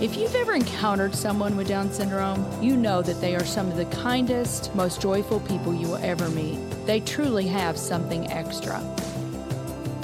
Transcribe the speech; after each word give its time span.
If 0.00 0.16
you've 0.16 0.34
ever 0.34 0.54
encountered 0.54 1.14
someone 1.14 1.56
with 1.56 1.68
Down 1.68 1.90
syndrome, 1.90 2.44
you 2.60 2.76
know 2.76 3.00
that 3.00 3.20
they 3.20 3.36
are 3.36 3.44
some 3.44 3.68
of 3.68 3.76
the 3.76 3.84
kindest, 3.86 4.74
most 4.74 5.00
joyful 5.00 5.38
people 5.40 5.72
you 5.72 5.86
will 5.86 6.04
ever 6.04 6.28
meet. 6.30 6.58
They 6.84 6.98
truly 6.98 7.46
have 7.46 7.78
something 7.78 8.30
extra. 8.30 8.82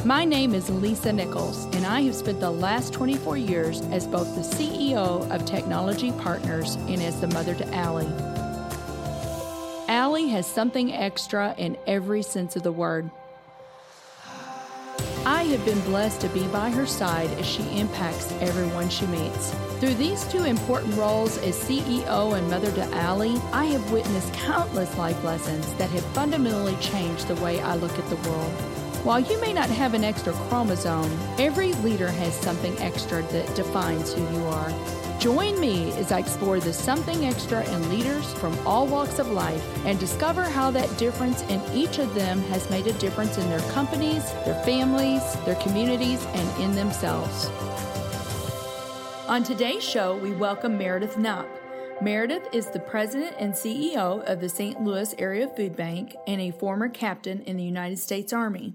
My 0.05 0.25
name 0.25 0.55
is 0.55 0.71
Lisa 0.71 1.13
Nichols, 1.13 1.65
and 1.75 1.85
I 1.85 2.03
have 2.03 2.15
spent 2.15 2.39
the 2.39 2.53
last 2.53 2.93
24 2.93 3.37
years 3.37 3.81
as 3.91 4.07
both 4.07 4.33
the 4.37 4.43
CEO 4.43 5.29
of 5.29 5.45
Technology 5.45 6.13
Partners 6.13 6.77
and 6.77 7.03
as 7.03 7.21
the 7.21 7.27
mother 7.27 7.57
to 7.57 7.75
Allie. 7.75 8.07
Allie 9.89 10.29
has 10.29 10.47
something 10.47 10.93
extra 10.93 11.53
in 11.59 11.77
every 11.89 12.23
sense 12.23 12.55
of 12.55 12.63
the 12.63 12.73
word. 12.73 13.11
Have 15.51 15.65
been 15.65 15.81
blessed 15.81 16.21
to 16.21 16.29
be 16.29 16.47
by 16.47 16.71
her 16.71 16.87
side 16.87 17.29
as 17.33 17.45
she 17.45 17.65
impacts 17.77 18.31
everyone 18.35 18.89
she 18.89 19.05
meets. 19.07 19.51
Through 19.81 19.95
these 19.95 20.25
two 20.31 20.45
important 20.45 20.95
roles 20.95 21.39
as 21.39 21.59
CEO 21.59 22.39
and 22.39 22.49
mother 22.49 22.71
to 22.71 22.85
Allie, 22.95 23.37
I 23.53 23.65
have 23.65 23.91
witnessed 23.91 24.33
countless 24.33 24.97
life 24.97 25.25
lessons 25.25 25.75
that 25.75 25.91
have 25.91 26.05
fundamentally 26.15 26.77
changed 26.77 27.27
the 27.27 27.35
way 27.43 27.61
I 27.61 27.75
look 27.75 27.99
at 27.99 28.09
the 28.09 28.31
world. 28.31 28.80
While 29.03 29.21
you 29.21 29.41
may 29.41 29.55
not 29.55 29.71
have 29.71 29.95
an 29.95 30.05
extra 30.05 30.35
chromosome, 30.35 31.11
every 31.39 31.73
leader 31.73 32.09
has 32.09 32.35
something 32.35 32.79
extra 32.81 33.23
that 33.23 33.55
defines 33.57 34.13
who 34.13 34.21
you 34.21 34.45
are. 34.45 34.71
Join 35.19 35.59
me 35.59 35.91
as 35.93 36.13
I 36.13 36.19
explore 36.19 36.61
the 36.61 36.75
something 36.75 37.25
extra 37.25 37.65
in 37.65 37.89
leaders 37.89 38.31
from 38.35 38.55
all 38.67 38.87
walks 38.87 39.19
of 39.19 39.31
life 39.31 39.65
and 39.87 39.99
discover 39.99 40.43
how 40.43 40.71
that 40.73 40.99
difference 40.99 41.41
in 41.45 41.63
each 41.75 41.99
of 41.99 42.15
them 42.15 42.43
has 42.43 42.69
made 42.69 42.87
a 42.89 42.93
difference 42.95 43.39
in 43.39 43.49
their 43.49 43.67
companies, 43.73 44.23
their 44.45 44.63
families, 44.65 45.23
their 45.47 45.57
communities, 45.57 46.23
and 46.35 46.63
in 46.63 46.75
themselves. 46.75 47.47
On 49.29 49.43
today's 49.43 49.83
show, 49.83 50.19
we 50.19 50.33
welcome 50.33 50.77
Meredith 50.77 51.17
Knopp. 51.17 51.49
Meredith 52.03 52.49
is 52.53 52.67
the 52.67 52.81
president 52.81 53.35
and 53.39 53.55
CEO 53.55 54.23
of 54.25 54.41
the 54.41 54.49
St. 54.51 54.83
Louis 54.83 55.15
Area 55.19 55.49
Food 55.49 55.75
Bank 55.75 56.17
and 56.27 56.41
a 56.41 56.51
former 56.51 56.91
captain 56.91 57.41
in 57.45 57.57
the 57.57 57.65
United 57.65 57.99
States 57.99 58.35
Army. 58.35 58.75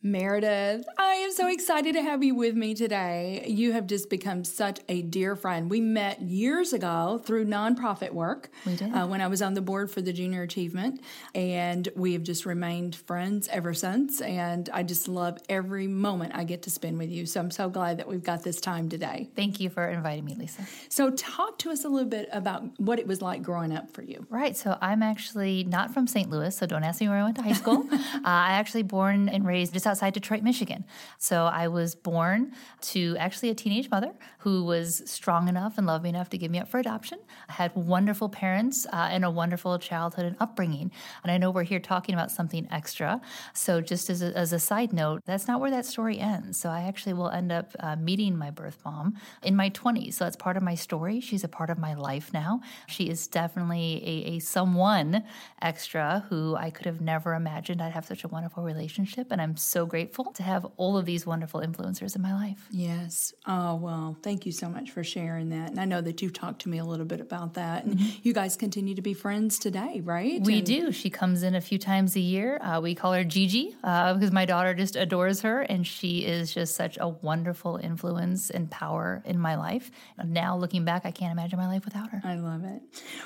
Meredith, 0.00 0.86
I 0.96 1.14
am 1.14 1.32
so 1.32 1.48
excited 1.48 1.94
to 1.94 2.02
have 2.02 2.22
you 2.22 2.36
with 2.36 2.54
me 2.54 2.72
today. 2.72 3.44
You 3.48 3.72
have 3.72 3.88
just 3.88 4.08
become 4.08 4.44
such 4.44 4.78
a 4.88 5.02
dear 5.02 5.34
friend. 5.34 5.68
We 5.68 5.80
met 5.80 6.22
years 6.22 6.72
ago 6.72 7.20
through 7.24 7.46
nonprofit 7.46 8.12
work. 8.12 8.48
We 8.64 8.76
did. 8.76 8.94
Uh, 8.94 9.08
when 9.08 9.20
I 9.20 9.26
was 9.26 9.42
on 9.42 9.54
the 9.54 9.60
board 9.60 9.90
for 9.90 10.00
the 10.00 10.12
Junior 10.12 10.42
Achievement, 10.42 11.00
and 11.34 11.88
we 11.96 12.12
have 12.12 12.22
just 12.22 12.46
remained 12.46 12.94
friends 12.94 13.48
ever 13.48 13.74
since. 13.74 14.20
And 14.20 14.70
I 14.72 14.84
just 14.84 15.08
love 15.08 15.38
every 15.48 15.88
moment 15.88 16.32
I 16.32 16.44
get 16.44 16.62
to 16.62 16.70
spend 16.70 16.96
with 16.96 17.10
you. 17.10 17.26
So 17.26 17.40
I'm 17.40 17.50
so 17.50 17.68
glad 17.68 17.98
that 17.98 18.06
we've 18.06 18.22
got 18.22 18.44
this 18.44 18.60
time 18.60 18.88
today. 18.88 19.28
Thank 19.34 19.58
you 19.58 19.68
for 19.68 19.84
inviting 19.88 20.24
me, 20.24 20.36
Lisa. 20.36 20.62
So, 20.88 21.10
talk 21.10 21.58
to 21.58 21.70
us 21.70 21.84
a 21.84 21.88
little 21.88 22.08
bit 22.08 22.28
about 22.32 22.62
what 22.78 23.00
it 23.00 23.06
was 23.08 23.20
like 23.20 23.42
growing 23.42 23.72
up 23.72 23.90
for 23.90 24.02
you. 24.02 24.26
Right. 24.30 24.56
So, 24.56 24.78
I'm 24.80 25.02
actually 25.02 25.64
not 25.64 25.92
from 25.92 26.06
St. 26.06 26.30
Louis, 26.30 26.56
so 26.56 26.66
don't 26.66 26.84
ask 26.84 27.00
me 27.00 27.08
where 27.08 27.18
I 27.18 27.24
went 27.24 27.34
to 27.36 27.42
high 27.42 27.52
school. 27.52 27.88
uh, 27.92 28.20
I 28.22 28.52
actually 28.52 28.84
born 28.84 29.28
and 29.28 29.44
raised 29.44 29.72
just 29.74 29.87
outside 29.88 30.14
Detroit, 30.14 30.42
Michigan. 30.42 30.84
So 31.18 31.46
I 31.46 31.68
was 31.68 31.94
born 31.94 32.52
to 32.82 33.16
actually 33.18 33.50
a 33.50 33.54
teenage 33.54 33.90
mother 33.90 34.12
who 34.38 34.64
was 34.64 35.02
strong 35.06 35.48
enough 35.48 35.78
and 35.78 35.86
loving 35.86 36.14
enough 36.14 36.30
to 36.30 36.38
give 36.38 36.50
me 36.50 36.58
up 36.58 36.68
for 36.68 36.78
adoption. 36.78 37.18
I 37.48 37.54
had 37.54 37.74
wonderful 37.74 38.28
parents 38.28 38.86
uh, 38.92 39.08
and 39.10 39.24
a 39.24 39.30
wonderful 39.30 39.78
childhood 39.78 40.26
and 40.26 40.36
upbringing. 40.38 40.92
And 41.22 41.32
I 41.32 41.38
know 41.38 41.50
we're 41.50 41.64
here 41.64 41.80
talking 41.80 42.14
about 42.14 42.30
something 42.30 42.68
extra. 42.70 43.20
So 43.54 43.80
just 43.80 44.10
as 44.10 44.22
a, 44.22 44.36
as 44.36 44.52
a 44.52 44.58
side 44.58 44.92
note, 44.92 45.22
that's 45.24 45.48
not 45.48 45.60
where 45.60 45.70
that 45.70 45.86
story 45.86 46.18
ends. 46.18 46.60
So 46.60 46.68
I 46.68 46.82
actually 46.82 47.14
will 47.14 47.30
end 47.30 47.50
up 47.50 47.72
uh, 47.80 47.96
meeting 47.96 48.36
my 48.36 48.50
birth 48.50 48.78
mom 48.84 49.16
in 49.42 49.56
my 49.56 49.70
20s. 49.70 50.14
So 50.14 50.24
that's 50.24 50.36
part 50.36 50.56
of 50.56 50.62
my 50.62 50.74
story. 50.74 51.20
She's 51.20 51.44
a 51.44 51.48
part 51.48 51.70
of 51.70 51.78
my 51.78 51.94
life 51.94 52.32
now. 52.32 52.60
She 52.86 53.08
is 53.08 53.26
definitely 53.26 54.02
a, 54.04 54.36
a 54.36 54.38
someone 54.38 55.24
extra 55.62 56.24
who 56.28 56.56
I 56.56 56.70
could 56.70 56.86
have 56.86 57.00
never 57.00 57.34
imagined 57.34 57.80
I'd 57.80 57.92
have 57.92 58.06
such 58.06 58.24
a 58.24 58.28
wonderful 58.28 58.62
relationship. 58.62 59.28
And 59.30 59.40
I'm 59.40 59.56
so 59.56 59.77
grateful 59.86 60.08
grateful 60.08 60.32
to 60.32 60.42
have 60.42 60.66
all 60.76 60.96
of 60.96 61.04
these 61.04 61.26
wonderful 61.26 61.60
influencers 61.60 62.16
in 62.16 62.22
my 62.22 62.32
life. 62.32 62.66
Yes. 62.70 63.32
Oh, 63.46 63.74
well, 63.76 64.16
thank 64.22 64.46
you 64.46 64.52
so 64.52 64.68
much 64.68 64.90
for 64.90 65.04
sharing 65.04 65.50
that. 65.50 65.70
And 65.70 65.80
I 65.80 65.84
know 65.84 66.00
that 66.00 66.22
you've 66.22 66.32
talked 66.32 66.62
to 66.62 66.68
me 66.68 66.78
a 66.78 66.84
little 66.84 67.04
bit 67.04 67.20
about 67.20 67.54
that. 67.54 67.84
And 67.84 67.98
mm-hmm. 67.98 68.18
you 68.22 68.32
guys 68.32 68.56
continue 68.56 68.94
to 68.94 69.02
be 69.02 69.14
friends 69.14 69.58
today, 69.58 70.00
right? 70.04 70.40
We 70.40 70.58
and- 70.58 70.66
do. 70.66 70.92
She 70.92 71.10
comes 71.10 71.42
in 71.42 71.54
a 71.54 71.60
few 71.60 71.78
times 71.78 72.16
a 72.16 72.20
year. 72.20 72.58
Uh, 72.62 72.80
we 72.80 72.94
call 72.94 73.12
her 73.12 73.24
Gigi 73.24 73.76
uh, 73.84 74.14
because 74.14 74.32
my 74.32 74.44
daughter 74.44 74.72
just 74.72 74.96
adores 74.96 75.42
her. 75.42 75.62
And 75.62 75.86
she 75.86 76.24
is 76.24 76.54
just 76.54 76.74
such 76.74 76.96
a 77.00 77.08
wonderful 77.08 77.76
influence 77.76 78.50
and 78.50 78.70
power 78.70 79.22
in 79.24 79.38
my 79.38 79.56
life. 79.56 79.90
Now, 80.24 80.56
looking 80.56 80.84
back, 80.84 81.02
I 81.04 81.10
can't 81.10 81.32
imagine 81.32 81.58
my 81.58 81.68
life 81.68 81.84
without 81.84 82.10
her. 82.10 82.20
I 82.24 82.36
love 82.36 82.64
it. 82.64 82.82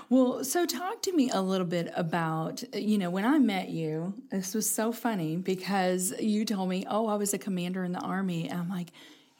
Well, 0.08 0.42
so 0.44 0.66
talk 0.66 1.02
to 1.02 1.12
me 1.12 1.30
a 1.30 1.40
little 1.40 1.66
bit 1.66 1.92
about, 1.94 2.62
you 2.74 2.98
know, 2.98 3.10
when 3.10 3.24
I 3.24 3.38
met 3.38 3.68
you, 3.68 4.14
this 4.30 4.54
was 4.54 4.68
so 4.68 4.90
funny 4.90 5.36
because 5.36 6.12
you 6.20 6.41
told 6.44 6.68
me 6.68 6.84
oh, 6.88 7.06
I 7.06 7.14
was 7.14 7.34
a 7.34 7.38
commander 7.38 7.84
in 7.84 7.92
the 7.92 8.00
army. 8.00 8.48
And 8.48 8.60
I'm 8.60 8.68
like, 8.68 8.88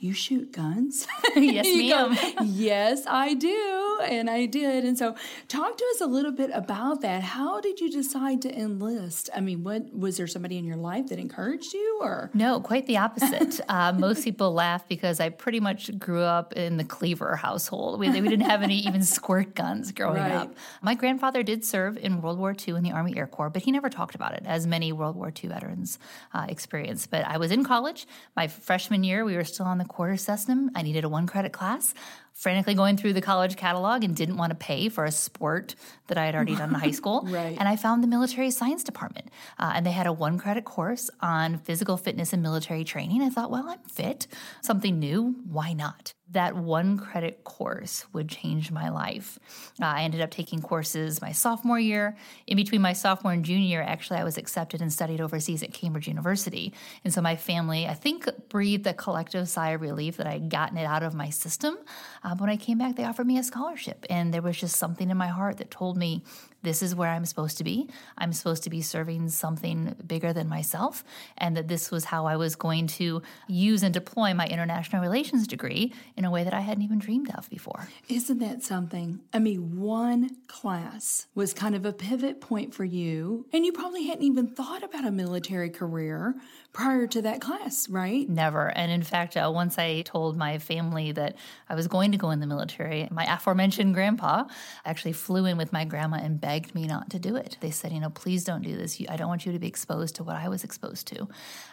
you 0.02 0.12
shoot 0.12 0.50
guns? 0.50 1.06
yes, 1.36 1.64
ma'am. 1.76 2.14
Go, 2.14 2.44
yes, 2.44 3.04
I 3.06 3.34
do. 3.34 4.00
And 4.04 4.28
I 4.28 4.46
did. 4.46 4.84
And 4.84 4.98
so 4.98 5.14
talk 5.46 5.76
to 5.76 5.84
us 5.94 6.00
a 6.00 6.06
little 6.06 6.32
bit 6.32 6.50
about 6.52 7.02
that. 7.02 7.22
How 7.22 7.60
did 7.60 7.78
you 7.78 7.88
decide 7.88 8.42
to 8.42 8.52
enlist? 8.52 9.30
I 9.34 9.41
mean, 9.41 9.62
what 9.62 9.94
was 9.94 10.16
there 10.16 10.26
somebody 10.26 10.58
in 10.58 10.64
your 10.64 10.76
life 10.76 11.06
that 11.08 11.20
encouraged 11.20 11.72
you 11.72 12.00
or? 12.02 12.30
No, 12.34 12.60
quite 12.60 12.86
the 12.86 12.96
opposite. 12.96 13.60
uh, 13.68 13.92
most 13.92 14.24
people 14.24 14.52
laugh 14.52 14.88
because 14.88 15.20
I 15.20 15.28
pretty 15.28 15.60
much 15.60 15.96
grew 16.00 16.22
up 16.22 16.52
in 16.54 16.78
the 16.78 16.84
Cleaver 16.84 17.36
household. 17.36 18.00
We, 18.00 18.10
we 18.10 18.28
didn't 18.28 18.50
have 18.50 18.62
any 18.62 18.78
even 18.80 19.04
squirt 19.04 19.54
guns 19.54 19.92
growing 19.92 20.16
right. 20.16 20.32
up. 20.32 20.54
My 20.82 20.96
grandfather 20.96 21.44
did 21.44 21.64
serve 21.64 21.96
in 21.96 22.20
World 22.20 22.41
War 22.41 22.56
II 22.68 22.74
in 22.74 22.82
the 22.82 22.91
Army 22.91 23.16
Air 23.16 23.28
Corps, 23.28 23.50
but 23.50 23.62
he 23.62 23.70
never 23.70 23.88
talked 23.88 24.16
about 24.16 24.34
it 24.34 24.42
as 24.46 24.66
many 24.66 24.92
World 24.92 25.14
War 25.14 25.32
II 25.32 25.50
veterans 25.50 26.00
uh, 26.34 26.46
experience. 26.48 27.06
But 27.06 27.24
I 27.24 27.38
was 27.38 27.52
in 27.52 27.62
college. 27.62 28.08
My 28.34 28.48
freshman 28.48 29.04
year, 29.04 29.24
we 29.24 29.36
were 29.36 29.44
still 29.44 29.66
on 29.66 29.78
the 29.78 29.91
quarter 29.92 30.16
system. 30.16 30.70
I 30.75 30.82
needed 30.82 31.04
a 31.04 31.08
one 31.08 31.26
credit 31.26 31.53
class 31.53 31.94
frantically 32.32 32.75
going 32.75 32.97
through 32.97 33.12
the 33.12 33.20
college 33.20 33.56
catalog 33.56 34.03
and 34.03 34.16
didn't 34.16 34.36
want 34.36 34.50
to 34.50 34.56
pay 34.56 34.88
for 34.88 35.04
a 35.04 35.12
sport 35.12 35.75
that 36.08 36.19
I 36.19 36.25
had 36.26 36.34
already 36.34 36.56
done 36.56 36.70
in 36.70 36.75
high 36.75 36.91
school. 36.91 37.22
right. 37.28 37.56
And 37.58 37.69
I 37.69 37.76
found 37.76 38.03
the 38.03 38.08
military 38.08 38.50
science 38.50 38.82
department, 38.82 39.28
uh, 39.58 39.72
and 39.75 39.86
they 39.86 39.92
had 39.92 40.06
a 40.06 40.12
one 40.12 40.38
credit 40.38 40.64
course 40.64 41.10
on 41.20 41.58
physical 41.58 41.97
fitness 41.97 42.32
and 42.32 42.42
military 42.42 42.84
training. 42.84 43.22
I 43.22 43.28
thought, 43.28 43.50
well, 43.50 43.69
I'm 43.69 43.78
fit, 43.80 44.26
something 44.60 44.98
new, 44.98 45.36
why 45.44 45.72
not? 45.72 46.14
That 46.32 46.56
one 46.56 46.98
credit 46.98 47.44
course 47.44 48.06
would 48.12 48.28
change 48.28 48.70
my 48.70 48.88
life. 48.88 49.38
Uh, 49.81 49.87
I 49.87 50.03
ended 50.03 50.20
up 50.20 50.31
taking 50.31 50.62
courses 50.62 51.20
my 51.20 51.32
sophomore 51.32 51.78
year. 51.78 52.16
In 52.47 52.56
between 52.56 52.81
my 52.81 52.94
sophomore 52.94 53.32
and 53.32 53.44
junior 53.44 53.66
year, 53.66 53.82
actually, 53.82 54.19
I 54.19 54.25
was 54.25 54.38
accepted 54.38 54.81
and 54.81 54.92
studied 54.92 55.21
overseas 55.21 55.62
at 55.62 55.72
Cambridge 55.72 56.09
University. 56.09 56.72
And 57.04 57.12
so 57.12 57.21
my 57.21 57.37
family, 57.37 57.87
I 57.87 57.94
think, 57.94 58.28
breathed 58.48 58.87
a 58.87 58.94
collective 58.94 59.48
sigh 59.48 59.71
of 59.71 59.82
relief 59.82 60.16
that 60.16 60.26
I 60.26 60.32
had 60.32 60.48
gotten 60.50 60.78
it 60.78 60.84
out 60.84 61.03
of 61.03 61.15
my 61.15 61.31
system. 61.31 61.76
Um, 62.22 62.38
when 62.38 62.50
I 62.50 62.56
came 62.56 62.78
back, 62.78 62.97
they 62.97 63.04
offered 63.04 63.26
me 63.26 63.38
a 63.38 63.42
scholarship, 63.42 64.06
and 64.09 64.32
there 64.32 64.42
was 64.42 64.59
just 64.59 64.76
something 64.76 65.10
in 65.10 65.16
my 65.16 65.28
heart 65.28 65.59
that 65.59 65.71
told 65.71 65.97
me 65.97 66.22
this 66.62 66.82
is 66.82 66.94
where 66.94 67.10
I'm 67.10 67.24
supposed 67.24 67.58
to 67.58 67.64
be. 67.64 67.88
I'm 68.16 68.32
supposed 68.32 68.62
to 68.64 68.70
be 68.70 68.82
serving 68.82 69.28
something 69.30 69.94
bigger 70.06 70.32
than 70.32 70.48
myself, 70.48 71.04
and 71.36 71.56
that 71.56 71.68
this 71.68 71.91
was 71.91 72.04
how 72.04 72.26
I 72.26 72.36
was 72.36 72.54
going 72.54 72.86
to 72.88 73.22
use 73.48 73.82
and 73.82 73.92
deploy 73.92 74.32
my 74.34 74.47
international 74.47 75.03
relations 75.03 75.47
degree 75.47 75.92
in 76.16 76.24
a 76.24 76.30
way 76.30 76.44
that 76.44 76.54
I 76.54 76.60
hadn't 76.60 76.84
even 76.84 76.98
dreamed 76.98 77.30
of 77.34 77.50
before. 77.50 77.88
Isn't 78.09 78.38
that 78.38 78.62
something? 78.62 79.20
I 79.32 79.38
mean, 79.38 79.80
one 79.80 80.36
class 80.47 81.26
was 81.34 81.53
kind 81.53 81.74
of 81.74 81.84
a 81.84 81.92
pivot 81.92 82.41
point 82.41 82.74
for 82.74 82.84
you, 82.84 83.47
and 83.53 83.65
you 83.66 83.72
probably 83.72 84.06
hadn't 84.06 84.24
even 84.24 84.47
thought 84.47 84.82
about 84.82 85.04
a 85.04 85.10
military 85.10 85.70
career 85.70 86.36
prior 86.72 87.06
to 87.06 87.22
that 87.22 87.41
class, 87.41 87.88
right? 87.88 88.28
Never. 88.28 88.68
And 88.68 88.91
in 88.91 89.03
fact, 89.03 89.36
uh, 89.36 89.50
once 89.53 89.78
I 89.78 90.03
told 90.03 90.36
my 90.36 90.58
family 90.58 91.12
that 91.12 91.36
I 91.68 91.74
was 91.74 91.86
going 91.86 92.12
to 92.12 92.18
go 92.18 92.30
in 92.30 92.41
the 92.41 92.47
military, 92.47 93.08
my 93.10 93.24
aforementioned 93.24 93.92
grandpa 93.92 94.44
actually 94.84 95.12
flew 95.12 95.44
in 95.44 95.58
with 95.58 95.72
my 95.72 95.84
grandma 95.84 96.16
and 96.16 96.41
bed 96.41 96.52
begged 96.53 96.75
me 96.75 96.87
not 96.87 97.09
to 97.09 97.19
do 97.19 97.34
it. 97.34 97.57
They 97.60 97.71
said, 97.71 97.93
you 97.93 98.01
know, 98.01 98.10
please 98.10 98.45
don't 98.45 98.60
do 98.60 98.77
this. 98.77 99.01
I 99.09 99.16
don't 99.16 99.28
want 99.28 99.47
you 99.47 99.53
to 99.53 99.59
be 99.59 99.66
exposed 99.66 100.16
to 100.16 100.22
what 100.22 100.37
I 100.37 100.51
was 100.51 100.65
exposed 100.65 101.07
to. 101.07 101.27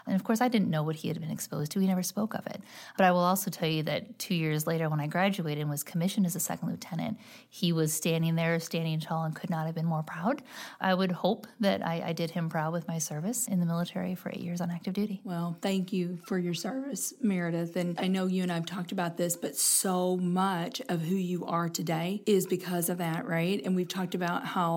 And 0.08 0.16
of 0.16 0.24
course, 0.24 0.40
I 0.40 0.48
didn't 0.48 0.70
know 0.70 0.84
what 0.84 0.96
he 0.96 1.10
had 1.10 1.20
been 1.20 1.32
exposed 1.32 1.74
to. 1.74 1.82
He 1.82 1.88
never 1.88 2.02
spoke 2.02 2.34
of 2.34 2.48
it. 2.48 2.62
But 2.96 3.06
I 3.06 3.12
will 3.12 3.28
also 3.32 3.52
tell 3.52 3.68
you 3.68 3.84
that 3.84 4.18
two 4.20 4.36
years 4.36 4.66
later, 4.66 4.88
when 4.88 5.02
I 5.02 5.08
graduated 5.08 5.60
and 5.60 5.70
was 5.70 5.84
commissioned 5.84 6.26
as 6.26 6.38
a 6.38 6.40
second 6.40 6.70
lieutenant, 6.70 7.20
he 7.50 7.74
was 7.74 7.92
standing 7.92 8.36
there, 8.36 8.58
standing 8.62 9.02
tall, 9.02 9.26
and 9.26 9.36
could 9.36 9.50
not 9.50 9.66
have 9.66 9.76
been 9.76 9.86
more 9.86 10.02
proud. 10.02 10.44
I 10.80 10.94
would 10.94 11.12
hope 11.12 11.46
that 11.60 11.86
I, 11.86 12.02
I 12.06 12.14
did 12.14 12.32
him 12.32 12.48
proud 12.48 12.72
with 12.72 12.88
my 12.88 13.00
service 13.00 13.50
in 13.50 13.60
the 13.60 13.66
military 13.66 14.16
for 14.16 14.30
eight 14.30 14.40
years 14.40 14.62
on 14.62 14.72
active 14.72 14.94
duty. 14.94 15.20
Well, 15.26 15.58
thank 15.62 15.92
you 15.92 16.20
for 16.26 16.40
your 16.40 16.54
service, 16.54 17.14
Meredith. 17.22 17.76
And 17.76 18.00
I 18.00 18.08
know 18.08 18.28
you 18.28 18.44
and 18.44 18.52
I 18.52 18.56
have 18.56 18.66
talked 18.66 18.94
about 18.94 19.18
this, 19.18 19.36
but 19.36 19.58
so 19.58 20.16
much 20.16 20.82
of 20.88 21.02
who 21.02 21.16
you 21.16 21.46
are 21.46 21.68
today 21.68 22.22
is 22.26 22.48
because 22.48 22.88
of 22.88 23.00
that, 23.00 23.28
right? 23.28 23.62
And 23.66 23.76
we've 23.76 23.90
talked 23.90 24.16
about 24.16 24.46
how 24.46 24.69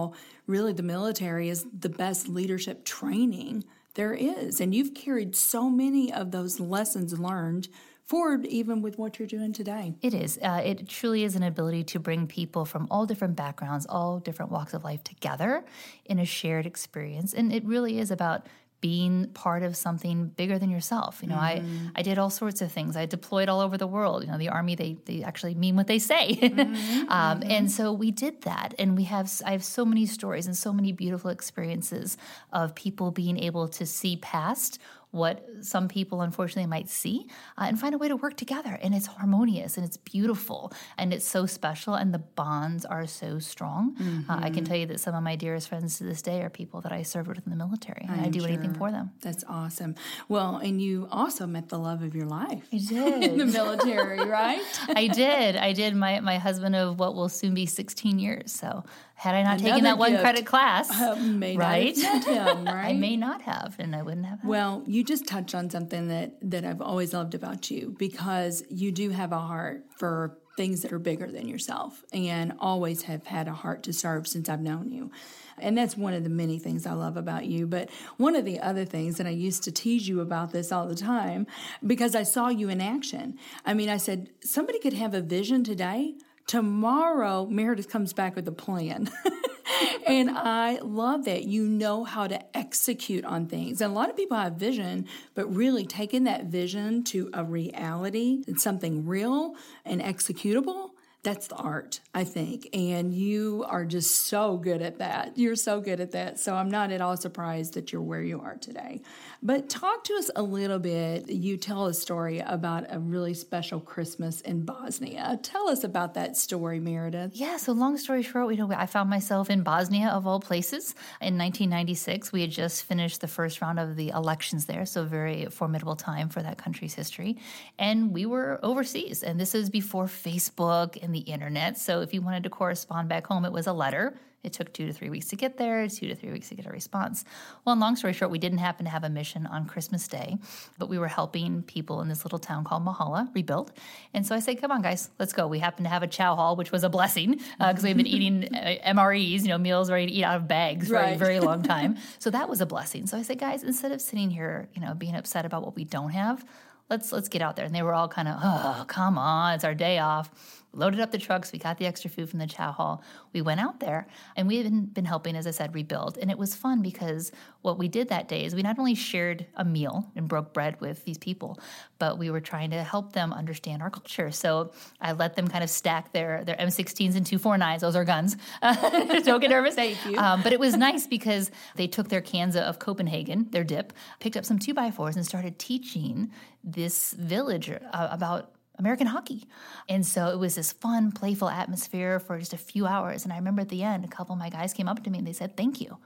really 0.47 0.73
the 0.73 0.83
military 0.83 1.49
is 1.49 1.67
the 1.79 1.89
best 1.89 2.29
leadership 2.29 2.85
training 2.85 3.65
there 3.95 4.15
is. 4.15 4.61
And 4.61 4.75
you've 4.75 4.95
carried 4.95 5.37
so 5.37 5.69
many 5.69 6.13
of 6.13 6.31
those 6.31 6.61
lessons 6.61 7.19
learned 7.19 7.69
forward 8.05 8.45
even 8.47 8.83
with 8.83 8.99
what 8.99 9.19
you're 9.19 9.29
doing 9.29 9.53
today. 9.53 9.95
It 10.03 10.13
is. 10.13 10.39
Uh, 10.43 10.61
it 10.65 10.89
truly 10.89 11.25
is 11.25 11.37
an 11.37 11.43
ability 11.43 11.85
to 11.85 11.99
bring 11.99 12.27
people 12.27 12.65
from 12.65 12.87
all 12.91 13.07
different 13.07 13.37
backgrounds, 13.37 13.87
all 13.89 14.19
different 14.19 14.51
walks 14.51 14.75
of 14.75 14.85
life 14.85 15.03
together 15.05 15.65
in 16.05 16.19
a 16.19 16.25
shared 16.25 16.67
experience. 16.67 17.33
And 17.33 17.53
it 17.53 17.65
really 17.65 17.99
is 17.99 18.11
about 18.11 18.47
being 18.83 19.29
part 19.29 19.63
of 19.63 19.77
something 19.77 20.27
bigger 20.27 20.59
than 20.59 20.69
yourself. 20.69 21.21
You 21.23 21.29
know, 21.29 21.37
mm-hmm. 21.37 21.87
I, 21.95 22.01
I 22.01 22.03
did 22.03 22.19
all 22.19 22.29
sorts 22.29 22.61
of 22.61 22.71
things. 22.71 22.97
I 22.97 23.07
deployed 23.07 23.49
all 23.49 23.61
over 23.61 23.79
the 23.79 23.87
world. 23.87 24.25
You 24.25 24.31
know, 24.31 24.37
the 24.37 24.51
army 24.51 24.75
they 24.75 24.99
they 25.07 25.23
actually 25.23 25.55
mean 25.55 25.77
what 25.77 25.87
they 25.87 26.01
say, 26.01 26.35
mm-hmm. 26.43 27.09
um, 27.09 27.41
mm-hmm. 27.41 27.51
and 27.51 27.71
so 27.71 27.93
we 27.93 28.11
did 28.11 28.43
that. 28.43 28.75
And 28.79 28.97
we 28.97 29.05
have 29.05 29.33
I 29.47 29.53
have 29.53 29.65
so 29.65 29.87
many 29.87 30.05
stories 30.05 30.47
and 30.47 30.57
so 30.57 30.73
many 30.73 30.93
beautiful 30.93 31.31
experiences 31.31 32.19
of 32.53 32.75
people 32.75 33.13
being 33.13 33.39
able 33.39 33.69
to 33.69 33.87
see 33.87 34.17
past 34.17 34.79
what 35.13 35.47
some 35.61 35.89
people 35.89 36.23
unfortunately 36.23 36.67
might 36.67 36.89
see 36.89 37.29
uh, 37.59 37.65
and 37.69 37.79
find 37.79 37.95
a 37.95 37.99
way 37.99 38.09
to 38.09 38.17
work 38.17 38.37
together. 38.37 38.79
And 38.83 38.95
it's 38.95 39.07
harmonious 39.07 39.77
and 39.77 39.87
it's 39.87 39.99
beautiful 39.99 40.73
and 40.99 41.13
it's 41.13 41.27
so 41.27 41.45
special 41.45 41.95
and 41.95 42.13
the 42.13 42.19
bonds 42.19 42.85
are 42.87 43.07
so 43.07 43.39
strong. 43.39 43.95
Mm-hmm. 43.95 44.31
Uh, 44.31 44.37
I 44.37 44.41
can 44.41 44.53
mm-hmm. 44.53 44.65
tell 44.65 44.77
you 44.77 44.87
that 44.87 45.01
some 45.01 45.15
of 45.15 45.23
my 45.23 45.37
dearest 45.37 45.69
friends 45.69 45.99
to 45.99 46.05
this 46.05 46.23
day 46.23 46.43
are 46.43 46.49
people 46.49 46.81
that 46.81 46.93
I 46.93 47.03
served 47.03 47.29
with 47.29 47.45
in 47.47 47.51
the 47.51 47.57
military 47.57 48.07
and 48.09 48.21
I'm 48.21 48.25
i 48.25 48.29
do 48.29 48.41
sure. 48.41 48.49
anything 48.49 48.73
for 48.75 48.91
them. 48.91 49.11
That's 49.21 49.45
awesome. 49.49 49.97
Well, 50.29 50.57
and 50.57 50.81
you 50.81 51.09
also 51.11 51.47
met 51.47 51.69
the 51.69 51.79
love 51.79 52.03
of 52.03 52.15
your 52.15 52.27
life. 52.27 52.67
I 52.73 52.79
did. 52.89 53.23
in 53.23 53.39
the 53.39 53.47
military, 53.47 54.25
right? 54.25 54.63
I 54.89 55.09
did. 55.09 55.57
I 55.57 55.75
did. 55.75 55.95
My, 55.95 56.21
my 56.21 56.39
husband 56.39 56.75
of 56.75 56.99
what 56.99 57.15
will 57.15 57.29
soon 57.29 57.53
be 57.53 57.67
16 57.67 58.19
years. 58.19 58.51
So 58.51 58.83
had 59.15 59.35
I 59.35 59.43
not 59.43 59.61
Another 59.61 59.69
taken 59.71 59.85
that 59.85 59.99
one 59.99 60.19
credit 60.19 60.47
class, 60.47 60.91
uh, 61.01 61.17
right? 61.57 61.97
Him, 61.97 62.65
right? 62.65 62.87
I 62.87 62.93
may 62.95 63.17
not 63.17 63.43
have, 63.43 63.77
and 63.79 63.95
I 63.95 64.03
wouldn't 64.03 64.27
have. 64.27 64.45
Well, 64.45 64.83
you 64.87 65.05
just 65.05 65.27
touched 65.27 65.55
on 65.55 65.71
something 65.71 66.09
that 66.09 66.39
that 66.51 66.65
I've 66.65 66.81
always 66.81 67.13
loved 67.13 67.35
about 67.35 67.71
you 67.71 67.95
because 67.99 68.65
you 68.69 68.93
do 68.93 69.11
have 69.11 69.33
a 69.33 69.39
heart 69.39 69.85
for 69.97 70.39
things 70.57 70.83
that 70.83 70.93
are 70.93 70.99
bigger 70.99 71.31
than 71.31 71.49
yourself, 71.49 72.05
and 72.13 72.53
always 72.59 73.03
have 73.03 73.27
had 73.27 73.49
a 73.49 73.55
heart 73.55 73.83
to 73.85 73.93
serve 73.93 74.27
since 74.27 74.49
I've 74.49 74.61
known 74.61 74.91
you. 74.91 75.11
And 75.59 75.77
that's 75.79 75.97
one 75.97 76.15
of 76.15 76.25
the 76.25 76.31
many 76.31 76.59
things 76.59 76.87
I 76.87 76.93
love 76.93 77.17
about 77.17 77.47
you. 77.47 77.67
But 77.67 77.91
one 78.17 78.35
of 78.35 78.45
the 78.45 78.61
other 78.61 78.85
things, 78.85 79.21
and 79.21 79.29
I 79.29 79.33
used 79.33 79.63
to 79.65 79.73
tease 79.73 80.09
you 80.09 80.21
about 80.21 80.53
this 80.53 80.73
all 80.73 80.87
the 80.87 80.95
time 80.95 81.47
because 81.87 82.15
I 82.15 82.23
saw 82.23 82.49
you 82.49 82.69
in 82.69 82.81
action. 82.81 83.39
I 83.65 83.75
mean, 83.75 83.89
I 83.89 83.99
said, 83.99 84.31
somebody 84.43 84.79
could 84.79 84.95
have 84.95 85.15
a 85.15 85.21
vision 85.21 85.63
today 85.63 86.15
Tomorrow, 86.47 87.47
Meredith 87.47 87.89
comes 87.89 88.13
back 88.13 88.37
with 88.37 88.47
a 88.49 88.53
plan. 88.53 89.11
and 90.07 90.31
I 90.31 90.79
love 90.83 91.25
that 91.25 91.45
you 91.45 91.67
know 91.67 92.05
how 92.05 92.27
to 92.27 92.57
execute 92.57 93.25
on 93.25 93.47
things. 93.47 93.81
And 93.81 93.93
a 93.93 93.95
lot 93.95 94.11
of 94.11 94.17
people 94.17 94.37
have 94.37 94.55
vision, 94.55 95.07
but 95.35 95.55
really 95.55 95.87
taking 95.87 96.25
that 96.25 96.47
vision 96.47 97.05
to 97.05 97.31
a 97.33 97.45
reality 97.45 98.45
and 98.47 98.61
something 98.61 99.07
real 99.07 99.55
and 99.85 100.01
executable 100.01 100.92
that's 101.23 101.47
the 101.47 101.55
art, 101.55 102.01
I 102.13 102.25
think. 102.25 102.69
And 102.73 103.15
you 103.15 103.65
are 103.69 103.85
just 103.85 104.27
so 104.27 104.57
good 104.57 104.83
at 104.83 104.99
that. 104.99 105.39
You're 105.39 105.55
so 105.55 105.81
good 105.81 106.01
at 106.01 106.11
that. 106.13 106.41
So 106.41 106.55
I'm 106.55 106.69
not 106.69 106.91
at 106.91 107.01
all 107.01 107.17
surprised 107.17 107.75
that 107.75 107.93
you're 107.93 108.03
where 108.03 108.23
you 108.23 108.41
are 108.41 108.57
today. 108.57 109.03
But 109.41 109.69
talk 109.69 110.03
to 110.05 110.15
us 110.15 110.31
a 110.35 110.43
little 110.43 110.81
bit. 110.81 111.31
You 111.31 111.57
tell 111.57 111.87
a 111.87 111.95
story 111.95 112.41
about 112.41 112.87
a 112.89 112.99
really 112.99 113.35
special 113.35 113.79
Christmas 113.79 114.41
in 114.41 114.65
Bosnia. 114.65 115.39
Tell 115.43 115.69
us 115.69 115.85
about 115.85 116.15
that 116.15 116.37
story, 116.37 116.81
Meredith. 116.81 117.31
Yeah, 117.35 117.57
so 117.57 117.73
long 117.73 117.97
story 117.99 118.23
short, 118.23 118.53
you 118.53 118.57
know, 118.57 118.75
I 118.75 118.87
found 118.87 119.09
myself 119.09 119.49
in 119.49 119.63
Bosnia 119.63 120.09
of 120.09 120.27
all 120.27 120.41
places 120.41 120.95
in 121.21 121.39
1996. 121.39 122.33
We 122.33 122.41
had 122.41 122.51
just 122.51 122.83
finished 122.83 123.21
the 123.21 123.29
first 123.29 123.61
round 123.61 123.79
of 123.79 123.95
the 123.95 124.09
elections 124.09 124.67
there, 124.67 124.87
so 124.87 125.05
very 125.05 125.47
formidable 125.47 125.97
time 125.97 126.31
for 126.31 126.43
that 126.43 126.59
country's 126.59 126.95
history. 126.95 127.37
And 127.79 128.13
we 128.13 128.27
were 128.27 128.59
overseas, 128.65 129.23
and 129.23 129.39
this 129.39 129.55
is 129.55 129.71
before 129.71 130.07
Facebook 130.07 131.01
and 131.01 131.12
the 131.13 131.21
internet. 131.21 131.79
So 131.79 132.01
if 132.01 132.13
you 132.13 132.23
wanted 132.23 132.43
to 132.45 132.51
correspond 132.51 133.09
back 133.09 133.27
home, 133.27 133.45
it 133.45 133.53
was 133.53 133.67
a 133.67 133.73
letter. 133.73 134.15
It 134.43 134.53
took 134.53 134.73
two 134.73 134.87
to 134.87 134.93
three 134.93 135.09
weeks 135.09 135.29
to 135.29 135.37
get 135.37 135.57
there, 135.57 135.87
two 135.89 136.09
to 136.09 136.17
three 136.17 136.33
weeks 136.33 136.49
to 136.49 136.57
get 136.57 136.67
a 136.67 136.71
response. 136.71 137.25
Well, 137.65 137.77
long 137.77 137.95
story 137.95 138.13
short, 138.13 138.33
we 138.33 138.39
didn't 138.39 138.59
happen 138.59 138.85
to 138.87 138.91
have 138.91 139.05
a 139.05 139.09
mission 139.09 139.47
on 139.47 139.67
Christmas 139.67 140.09
Day, 140.09 140.37
but 140.79 140.89
we 140.89 140.99
were 140.99 141.09
helping 141.09 141.63
people 141.63 142.01
in 142.01 142.09
this 142.09 142.25
little 142.25 142.41
town 142.41 142.65
called 142.65 142.85
Mahala 142.85 143.33
rebuild. 143.35 143.73
And 144.13 144.27
so 144.27 144.35
I 144.35 144.41
said, 144.41 144.61
come 144.61 144.73
on, 144.73 144.83
guys, 144.83 145.11
let's 145.21 145.33
go. 145.33 145.47
We 145.47 145.61
happened 145.61 145.87
to 145.87 145.91
have 145.91 146.03
a 146.03 146.09
chow 146.09 146.35
hall, 146.35 146.57
which 146.57 146.73
was 146.73 146.83
a 146.83 146.89
blessing 146.89 147.41
because 147.59 147.85
uh, 147.85 147.87
we've 147.87 147.97
been 147.97 148.07
eating 148.07 148.55
uh, 148.55 148.75
MREs, 148.85 149.43
you 149.43 149.49
know, 149.49 149.59
meals 149.59 149.91
ready 149.91 150.07
to 150.07 150.13
eat 150.13 150.25
out 150.25 150.37
of 150.37 150.49
bags 150.49 150.89
for 150.89 150.95
right. 150.95 151.15
a 151.15 151.19
very 151.19 151.39
long 151.39 151.63
time. 151.75 151.97
so 152.19 152.29
that 152.31 152.49
was 152.49 152.61
a 152.61 152.67
blessing. 152.67 153.07
So 153.07 153.17
I 153.17 153.23
said, 153.23 153.39
guys, 153.39 153.63
instead 153.63 153.93
of 153.93 154.01
sitting 154.01 154.31
here, 154.31 154.69
you 154.75 154.81
know, 154.81 154.95
being 154.95 155.15
upset 155.15 155.45
about 155.45 155.63
what 155.63 155.77
we 155.77 155.85
don't 155.85 156.11
have, 156.11 156.45
let's 156.91 157.13
let's 157.13 157.29
get 157.29 157.43
out 157.43 157.55
there. 157.55 157.65
And 157.65 157.75
they 157.75 157.83
were 157.83 157.95
all 157.95 158.09
kind 158.09 158.27
of, 158.27 158.41
oh, 158.43 158.85
come 158.89 159.19
on, 159.19 159.55
it's 159.55 159.65
our 159.65 159.75
day 159.75 159.99
off 159.99 160.62
loaded 160.73 161.01
up 161.01 161.11
the 161.11 161.19
trucks. 161.19 161.53
We 161.53 161.59
got 161.59 161.79
the 161.79 161.87
extra 161.87 162.11
food 162.11 162.31
from 162.31 162.39
the 162.39 162.47
chow 162.47 162.73
hall. 162.73 163.03
We 163.33 163.43
went 163.43 163.61
out 163.61 163.81
there 163.81 164.07
and 164.37 164.49
we 164.49 164.59
had 164.59 164.95
been 164.95 165.05
helping, 165.05 165.37
as 165.37 165.47
I 165.47 165.51
said, 165.51 165.75
rebuild. 165.75 166.19
And 166.19 166.31
it 166.31 166.39
was 166.39 166.55
fun 166.55 166.83
because 166.83 167.33
what 167.61 167.79
we 167.79 167.89
did 167.89 168.09
that 168.09 168.29
day 168.29 168.45
is 168.45 168.55
we 168.55 168.63
not 168.63 168.79
only 168.79 168.95
shared 168.95 169.47
a 169.55 169.65
meal 169.65 170.11
and 170.17 170.29
broke 170.29 170.53
bread 170.53 170.81
with 170.81 171.05
these 171.05 171.19
people, 171.19 171.59
but 171.99 172.19
we 172.19 172.31
were 172.31 172.41
trying 172.41 172.71
to 172.71 172.83
help 172.83 173.13
them 173.13 173.33
understand 173.33 173.83
our 173.83 173.91
culture. 173.91 174.31
So 174.31 174.73
I 175.01 175.13
let 175.13 175.37
them 175.37 175.49
kind 175.49 175.63
of 175.63 175.71
stack 175.71 176.13
their, 176.13 176.45
their 176.45 176.57
M16s 176.57 177.17
and 177.17 177.27
249s. 177.27 177.81
Those 177.81 177.97
are 177.97 178.05
guns. 178.05 178.37
Don't 178.63 179.41
get 179.41 179.51
nervous. 179.51 179.75
Thank 179.75 180.05
you. 180.07 180.17
Um, 180.17 180.43
but 180.43 180.53
it 180.53 180.61
was 180.61 180.77
nice 180.77 181.07
because 181.07 181.51
they 181.77 181.87
took 181.87 182.09
their 182.09 182.21
cans 182.21 182.57
of 182.57 182.79
Copenhagen, 182.79 183.49
their 183.51 183.65
dip, 183.65 183.93
picked 184.21 184.37
up 184.37 184.45
some 184.45 184.59
2 184.59 184.75
by 184.75 184.91
4s 184.91 185.17
and 185.17 185.27
started 185.27 185.59
teaching 185.59 186.31
this 186.65 187.13
village 187.13 187.71
uh, 187.71 188.09
about 188.11 188.53
American 188.83 189.07
hockey. 189.07 189.45
And 189.89 190.05
so 190.05 190.29
it 190.29 190.39
was 190.39 190.57
this 190.57 190.73
fun, 190.73 191.13
playful 191.13 191.49
atmosphere 191.49 192.19
for 192.19 192.39
just 192.39 192.53
a 192.53 192.59
few 192.59 192.87
hours. 192.87 193.25
And 193.25 193.33
I 193.33 193.37
remember 193.37 193.63
at 193.63 193.69
the 193.69 193.83
end, 193.83 194.05
a 194.05 194.09
couple 194.09 194.33
of 194.33 194.39
my 194.39 194.51
guys 194.51 194.73
came 194.73 194.89
up 194.89 195.03
to 195.05 195.11
me 195.11 195.19
and 195.19 195.27
they 195.27 195.33
said, 195.33 195.57
Thank 195.57 195.81
you. 195.81 195.97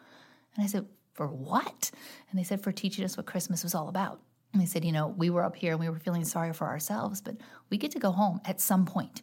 And 0.54 0.64
I 0.64 0.66
said, 0.66 0.86
For 1.14 1.26
what? 1.26 1.90
And 2.30 2.38
they 2.38 2.44
said, 2.44 2.62
For 2.62 2.72
teaching 2.72 3.04
us 3.04 3.16
what 3.16 3.26
Christmas 3.26 3.62
was 3.62 3.74
all 3.74 3.88
about. 3.88 4.20
And 4.52 4.60
they 4.60 4.66
said, 4.66 4.84
You 4.84 4.92
know, 4.92 5.08
we 5.08 5.30
were 5.30 5.42
up 5.42 5.56
here 5.56 5.72
and 5.72 5.80
we 5.80 5.88
were 5.88 5.98
feeling 5.98 6.24
sorry 6.24 6.52
for 6.52 6.66
ourselves, 6.66 7.20
but 7.20 7.36
we 7.70 7.78
get 7.78 7.92
to 7.92 7.98
go 7.98 8.10
home 8.10 8.40
at 8.44 8.60
some 8.60 8.84
point 8.84 9.22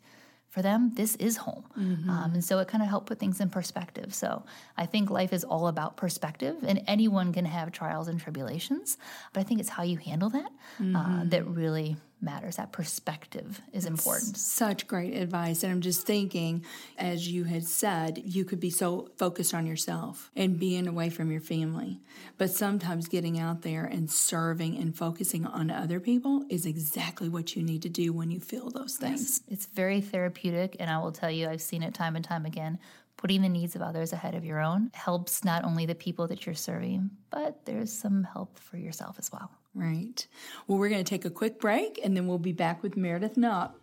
for 0.53 0.61
them, 0.61 0.91
this 0.93 1.15
is 1.15 1.37
home. 1.37 1.63
Mm-hmm. 1.75 2.07
Um, 2.07 2.33
and 2.35 2.45
so 2.45 2.59
it 2.59 2.67
kind 2.67 2.83
of 2.83 2.87
helped 2.87 3.07
put 3.07 3.17
things 3.17 3.41
in 3.41 3.49
perspective. 3.49 4.13
So 4.13 4.43
I 4.77 4.85
think 4.85 5.09
life 5.09 5.33
is 5.33 5.43
all 5.43 5.65
about 5.67 5.97
perspective, 5.97 6.57
and 6.61 6.83
anyone 6.85 7.33
can 7.33 7.43
have 7.45 7.71
trials 7.71 8.07
and 8.07 8.19
tribulations. 8.19 8.99
But 9.33 9.39
I 9.39 9.43
think 9.45 9.61
it's 9.61 9.69
how 9.69 9.81
you 9.81 9.97
handle 9.97 10.29
that 10.29 10.51
uh, 10.79 10.83
mm-hmm. 10.83 10.95
uh, 10.95 11.23
that 11.25 11.47
really 11.47 11.95
matters. 12.23 12.55
That 12.55 12.71
perspective 12.71 13.61
is 13.71 13.83
That's 13.83 13.85
important. 13.85 14.37
Such 14.37 14.87
great 14.87 15.13
advice. 15.15 15.63
And 15.63 15.71
I'm 15.71 15.81
just 15.81 16.07
thinking, 16.07 16.63
as 16.97 17.27
you 17.27 17.43
had 17.43 17.65
said, 17.65 18.21
you 18.23 18.45
could 18.45 18.59
be 18.59 18.69
so 18.69 19.09
focused 19.17 19.53
on 19.53 19.65
yourself 19.65 20.31
and 20.35 20.59
being 20.59 20.87
away 20.87 21.09
from 21.09 21.31
your 21.31 21.41
family. 21.41 21.99
But 22.37 22.51
sometimes 22.51 23.07
getting 23.07 23.39
out 23.39 23.61
there 23.61 23.85
and 23.85 24.09
serving 24.09 24.77
and 24.77 24.95
focusing 24.95 25.45
on 25.45 25.69
other 25.69 25.99
people 25.99 26.45
is 26.49 26.65
exactly 26.65 27.29
what 27.29 27.55
you 27.55 27.63
need 27.63 27.81
to 27.83 27.89
do 27.89 28.13
when 28.13 28.31
you 28.31 28.39
feel 28.39 28.69
those 28.69 28.95
things. 28.95 29.41
Yes. 29.45 29.53
It's 29.53 29.65
very 29.67 30.01
therapeutic. 30.01 30.77
And 30.79 30.89
I 30.89 30.99
will 30.99 31.11
tell 31.11 31.31
you, 31.31 31.47
I've 31.47 31.61
seen 31.61 31.83
it 31.83 31.93
time 31.93 32.15
and 32.15 32.25
time 32.25 32.45
again 32.45 32.79
putting 33.17 33.41
the 33.41 33.49
needs 33.49 33.75
of 33.75 33.81
others 33.81 34.11
ahead 34.11 34.35
of 34.35 34.43
your 34.43 34.59
own 34.59 34.91
helps 34.93 35.45
not 35.45 35.63
only 35.63 35.85
the 35.85 35.95
people 35.95 36.27
that 36.27 36.45
you're 36.45 36.55
serving, 36.55 37.09
but 37.29 37.65
there's 37.65 37.91
some 37.91 38.23
help 38.23 38.59
for 38.59 38.77
yourself 38.77 39.17
as 39.17 39.31
well. 39.31 39.49
Right. 39.75 40.27
Well, 40.67 40.77
we're 40.77 40.89
going 40.89 41.03
to 41.03 41.09
take 41.09 41.25
a 41.25 41.29
quick 41.29 41.59
break 41.59 41.99
and 42.03 42.15
then 42.15 42.27
we'll 42.27 42.37
be 42.37 42.53
back 42.53 42.83
with 42.83 42.95
Meredith 42.95 43.37
Knopp. 43.37 43.79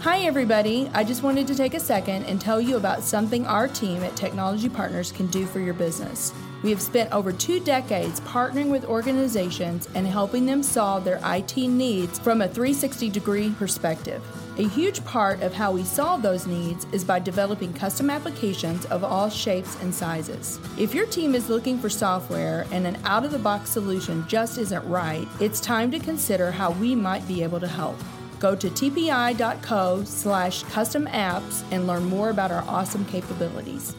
Hi, 0.00 0.20
everybody. 0.20 0.90
I 0.94 1.04
just 1.04 1.22
wanted 1.22 1.46
to 1.48 1.54
take 1.54 1.74
a 1.74 1.80
second 1.80 2.24
and 2.24 2.40
tell 2.40 2.60
you 2.60 2.76
about 2.76 3.02
something 3.02 3.46
our 3.46 3.68
team 3.68 4.02
at 4.02 4.16
Technology 4.16 4.68
Partners 4.68 5.12
can 5.12 5.26
do 5.26 5.44
for 5.44 5.60
your 5.60 5.74
business. 5.74 6.32
We 6.62 6.70
have 6.70 6.80
spent 6.80 7.12
over 7.12 7.32
two 7.32 7.60
decades 7.60 8.20
partnering 8.20 8.70
with 8.70 8.84
organizations 8.86 9.88
and 9.94 10.06
helping 10.06 10.46
them 10.46 10.62
solve 10.62 11.04
their 11.04 11.20
IT 11.22 11.56
needs 11.56 12.18
from 12.18 12.40
a 12.40 12.48
360 12.48 13.10
degree 13.10 13.50
perspective. 13.58 14.22
A 14.60 14.68
huge 14.68 15.02
part 15.06 15.40
of 15.40 15.54
how 15.54 15.72
we 15.72 15.84
solve 15.84 16.20
those 16.20 16.46
needs 16.46 16.86
is 16.92 17.02
by 17.02 17.18
developing 17.18 17.72
custom 17.72 18.10
applications 18.10 18.84
of 18.84 19.02
all 19.02 19.30
shapes 19.30 19.74
and 19.80 19.94
sizes. 19.94 20.60
If 20.76 20.94
your 20.94 21.06
team 21.06 21.34
is 21.34 21.48
looking 21.48 21.78
for 21.78 21.88
software 21.88 22.66
and 22.70 22.86
an 22.86 22.98
out 23.04 23.24
of 23.24 23.30
the 23.30 23.38
box 23.38 23.70
solution 23.70 24.22
just 24.28 24.58
isn't 24.58 24.86
right, 24.86 25.26
it's 25.40 25.60
time 25.60 25.90
to 25.92 25.98
consider 25.98 26.50
how 26.50 26.72
we 26.72 26.94
might 26.94 27.26
be 27.26 27.42
able 27.42 27.58
to 27.58 27.66
help. 27.66 27.96
Go 28.38 28.54
to 28.54 28.68
tpi.co 28.68 30.04
slash 30.04 30.62
custom 30.64 31.06
apps 31.06 31.64
and 31.70 31.86
learn 31.86 32.04
more 32.04 32.28
about 32.28 32.52
our 32.52 32.64
awesome 32.68 33.06
capabilities. 33.06 33.96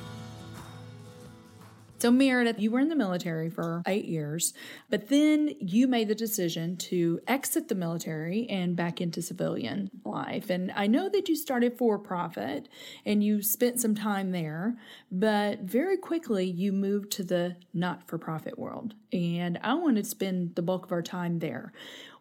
So, 2.02 2.10
Meredith, 2.10 2.60
you 2.60 2.72
were 2.72 2.80
in 2.80 2.90
the 2.90 2.96
military 2.96 3.52
for 3.52 3.84
eight 3.86 4.06
years, 4.06 4.56
but 4.90 5.10
then 5.10 5.52
you 5.60 5.88
made 5.88 6.08
the 6.08 6.16
decision 6.16 6.76
to 6.78 7.20
exit 7.28 7.68
the 7.68 7.76
military 7.76 8.50
and 8.50 8.76
back 8.76 9.00
into 9.00 9.22
civilian 9.22 9.92
life. 10.04 10.50
And 10.50 10.72
I 10.76 10.88
know 10.88 11.10
that 11.10 11.30
you 11.30 11.36
started 11.36 11.78
for 11.78 12.00
profit 12.00 12.70
and 13.06 13.24
you 13.24 13.44
spent 13.44 13.80
some 13.80 13.94
time 13.94 14.32
there, 14.32 14.78
but 15.12 15.60
very 15.60 15.96
quickly 15.96 16.44
you 16.44 16.72
moved 16.72 17.12
to 17.12 17.24
the 17.24 17.56
not 17.72 18.08
for 18.08 18.18
profit 18.18 18.58
world. 18.58 18.96
And 19.14 19.60
I 19.62 19.76
want 19.76 19.98
to 19.98 20.04
spend 20.04 20.56
the 20.56 20.64
bulk 20.64 20.86
of 20.86 20.92
our 20.92 21.04
time 21.04 21.38
there. 21.38 21.72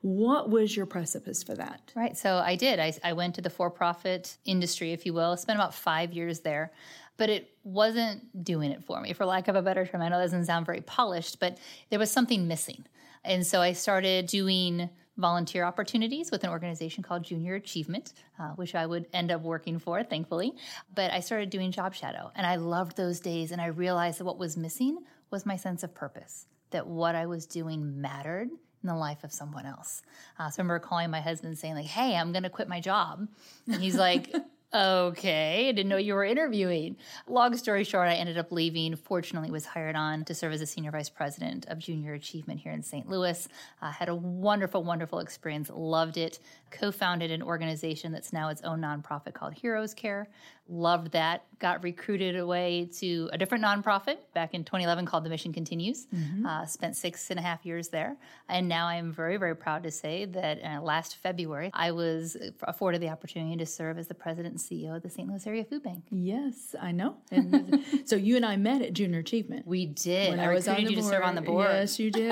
What 0.03 0.51
was 0.51 0.77
your 0.77 0.87
precipice 0.87 1.43
for 1.43 1.55
that? 1.55 1.93
Right. 1.95 2.17
So 2.19 2.37
I 2.37 2.57
did. 2.57 2.81
I, 2.81 2.93
I 3.03 3.15
went 3.15 3.35
to 3.37 3.43
the 3.43 3.51
for 3.51 3.71
profit 3.71 4.37
industry, 4.45 4.93
if 4.93 5.07
you 5.07 5.15
will, 5.15 5.33
I 5.33 5.35
spent 5.37 5.59
about 5.59 5.75
five 5.75 6.13
years 6.13 6.41
there 6.41 6.73
but 7.21 7.29
it 7.29 7.55
wasn't 7.65 8.43
doing 8.43 8.71
it 8.71 8.83
for 8.83 8.99
me, 8.99 9.13
for 9.13 9.27
lack 9.27 9.47
of 9.49 9.55
a 9.55 9.61
better 9.61 9.85
term. 9.85 10.01
I 10.01 10.09
know 10.09 10.17
that 10.17 10.25
doesn't 10.25 10.47
sound 10.47 10.65
very 10.65 10.81
polished, 10.81 11.39
but 11.39 11.59
there 11.91 11.99
was 11.99 12.11
something 12.11 12.49
missing. 12.49 12.87
And 13.27 13.47
so 13.47 13.61
I 13.61 13.75
started 13.75 14.27
doing 14.27 14.89
volunteer 15.19 15.65
opportunities 15.65 16.31
with 16.31 16.45
an 16.45 16.49
organization 16.49 17.03
called 17.03 17.23
Junior 17.25 17.57
Achievement, 17.57 18.15
uh, 18.39 18.53
which 18.53 18.75
I 18.75 18.87
would 18.87 19.07
end 19.13 19.31
up 19.31 19.43
working 19.43 19.79
for, 19.79 20.03
thankfully. 20.03 20.55
But 20.95 21.13
I 21.13 21.21
started 21.21 21.51
doing 21.51 21.73
Job 21.73 21.95
Shadow, 21.95 22.33
and 22.35 22.47
I 22.47 22.57
loved 22.57 22.97
those 22.97 23.21
days. 23.21 23.53
And 23.53 23.61
I 23.61 23.67
realized 23.67 24.19
that 24.19 24.25
what 24.25 24.39
was 24.39 24.57
missing 24.57 24.97
was 25.31 25.45
my 25.45 25.57
sense 25.57 25.83
of 25.83 25.95
purpose, 25.95 26.47
that 26.71 26.87
what 26.87 27.15
I 27.15 27.27
was 27.27 27.45
doing 27.45 28.01
mattered 28.01 28.49
in 28.49 28.87
the 28.89 28.95
life 28.95 29.25
of 29.25 29.31
someone 29.31 29.67
else. 29.67 30.01
Uh, 30.39 30.49
so 30.49 30.63
I 30.63 30.63
remember 30.63 30.79
calling 30.79 31.11
my 31.11 31.21
husband 31.21 31.59
saying, 31.59 31.75
like, 31.75 31.85
hey, 31.85 32.17
I'm 32.17 32.33
going 32.33 32.45
to 32.45 32.49
quit 32.49 32.67
my 32.67 32.81
job. 32.81 33.29
And 33.67 33.83
he's 33.83 33.97
like, 33.97 34.35
Okay, 34.73 35.69
I 35.69 35.73
didn't 35.73 35.89
know 35.89 35.97
you 35.97 36.15
were 36.15 36.23
interviewing. 36.23 36.97
Long 37.27 37.57
story 37.57 37.83
short, 37.83 38.07
I 38.07 38.15
ended 38.15 38.39
up 38.39 38.53
leaving. 38.53 38.95
Fortunately, 38.95 39.51
was 39.51 39.67
hired 39.67 39.97
on 39.97 40.25
to 40.27 40.35
serve 40.35 40.53
as 40.53 40.61
a 40.61 40.67
senior 40.67 40.93
vice 40.93 41.09
president 41.09 41.67
of 41.67 41.81
junior 41.81 42.15
achievement 42.15 42.61
here 42.61 42.71
in 42.71 42.85
St. 42.85 43.09
Louis. 43.09 43.49
Uh, 43.83 43.91
had 43.91 44.09
a 44.09 44.15
wonderful, 44.15 44.85
wonderful 44.85 45.19
experience. 45.19 45.73
Loved 45.75 46.17
it. 46.17 46.39
Co-founded 46.71 47.31
an 47.31 47.43
organization 47.43 48.13
that's 48.13 48.33
now 48.33 48.49
its 48.49 48.63
own 48.63 48.81
nonprofit 48.81 49.35
called 49.35 49.55
Heroes 49.55 49.95
Care 49.95 50.29
loved 50.71 51.13
that. 51.13 51.45
Got 51.59 51.83
recruited 51.83 52.37
away 52.37 52.89
to 53.01 53.29
a 53.35 53.39
different 53.39 53.63
nonprofit 53.63 54.17
back 54.33 54.55
in 54.55 54.65
2011 54.65 55.05
called 55.05 55.25
The 55.25 55.29
Mission 55.29 55.53
Continues. 55.53 56.07
Mm-hmm. 56.07 56.47
Uh, 56.47 56.65
spent 56.65 56.97
six 56.97 57.29
and 57.31 57.39
a 57.39 57.43
half 57.43 57.67
years 57.67 57.89
there. 57.89 58.17
And 58.49 58.67
now 58.67 58.87
I'm 58.87 59.13
very, 59.13 59.37
very 59.37 59.55
proud 59.55 59.83
to 59.83 59.91
say 59.91 60.25
that 60.27 60.61
uh, 60.65 60.81
last 60.81 61.17
February, 61.17 61.71
I 61.75 61.91
was 61.91 62.37
afforded 62.63 63.03
the 63.03 63.11
opportunity 63.11 63.57
to 63.59 63.67
serve 63.67 63.99
as 63.99 64.09
the 64.09 64.15
president 64.15 64.55
and 64.55 64.61
CEO 64.61 64.97
of 64.97 65.03
the 65.03 65.11
St. 65.11 65.29
Louis 65.29 65.47
Area 65.47 65.65
Food 65.65 65.83
Bank. 65.83 66.05
Yes, 66.09 66.75
I 66.81 66.93
know. 66.93 67.17
And 67.31 67.85
so 68.07 68.17
you 68.17 68.37
and 68.37 68.47
I 68.47 68.57
met 68.57 68.81
at 68.81 68.95
Junior 68.95 69.19
Achievement. 69.19 69.67
We 69.67 69.85
did. 69.85 70.31
When 70.31 70.41
I, 70.41 70.47
I 70.51 70.55
was 70.55 70.67
on 70.67 70.77
the 70.77 70.83
you 70.83 70.89
board. 70.89 70.99
to 70.99 71.03
serve 71.03 71.25
on 71.25 71.35
the 71.35 71.43
board. 71.43 71.69
Yes, 71.69 71.99
you 71.99 72.11
did. 72.11 72.31